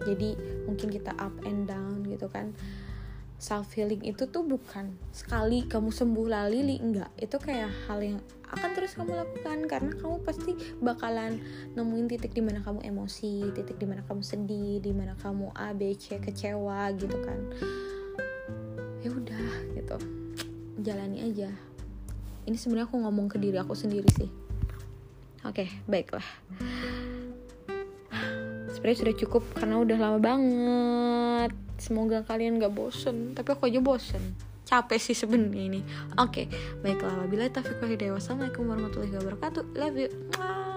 Jadi 0.04 0.36
mungkin 0.68 0.92
kita 0.92 1.16
up 1.16 1.32
and 1.48 1.64
down 1.64 2.04
gitu 2.04 2.28
kan 2.28 2.52
self 3.40 3.72
healing 3.72 4.04
itu 4.04 4.28
tuh 4.28 4.44
bukan 4.44 4.92
sekali 5.16 5.64
kamu 5.64 5.88
sembuh 5.88 6.28
lali 6.28 6.76
enggak. 6.76 7.08
Itu 7.16 7.40
kayak 7.40 7.72
hal 7.88 7.98
yang 8.04 8.20
akan 8.52 8.70
terus 8.76 8.92
kamu 8.92 9.16
lakukan 9.16 9.64
karena 9.64 9.96
kamu 9.96 10.20
pasti 10.20 10.52
bakalan 10.84 11.40
nemuin 11.72 12.06
titik 12.12 12.36
di 12.36 12.44
mana 12.44 12.60
kamu 12.60 12.84
emosi 12.84 13.48
titik 13.56 13.80
di 13.80 13.88
mana 13.88 14.04
kamu 14.04 14.20
sedih 14.20 14.84
di 14.84 14.92
mana 14.92 15.16
kamu 15.16 15.56
a 15.56 15.72
b 15.72 15.96
c 15.96 16.20
kecewa 16.20 16.92
gitu 17.00 17.16
kan. 17.24 17.40
Ya 19.00 19.08
udah 19.08 19.46
gitu. 19.72 19.96
Jalani 20.84 21.24
aja. 21.24 21.48
Ini 22.44 22.56
sebenarnya 22.60 22.92
aku 22.92 23.00
ngomong 23.00 23.32
ke 23.32 23.40
diri 23.40 23.56
aku 23.56 23.72
sendiri 23.72 24.12
sih. 24.20 24.28
Oke 25.48 25.64
baiklah. 25.88 26.28
Sebenarnya 28.68 28.98
sudah 29.00 29.16
cukup 29.16 29.42
karena 29.56 29.80
udah 29.80 29.96
lama 29.96 30.18
banget 30.20 31.19
semoga 31.80 32.22
kalian 32.22 32.60
gak 32.60 32.72
bosen. 32.72 33.32
Tapi 33.34 33.48
aku 33.56 33.66
aja 33.66 33.80
bosen. 33.82 34.22
Capek 34.68 35.02
sih 35.02 35.16
sebenarnya 35.18 35.64
ini. 35.66 35.80
Oke 36.20 36.46
okay, 36.46 36.78
baiklah. 36.84 37.26
Wabillahi 37.26 37.50
taufiq 37.50 37.82
wassalamualaikum 37.82 38.70
warahmatullahi 38.70 39.18
wabarakatuh. 39.18 39.64
Love 39.74 39.98
you 39.98 40.69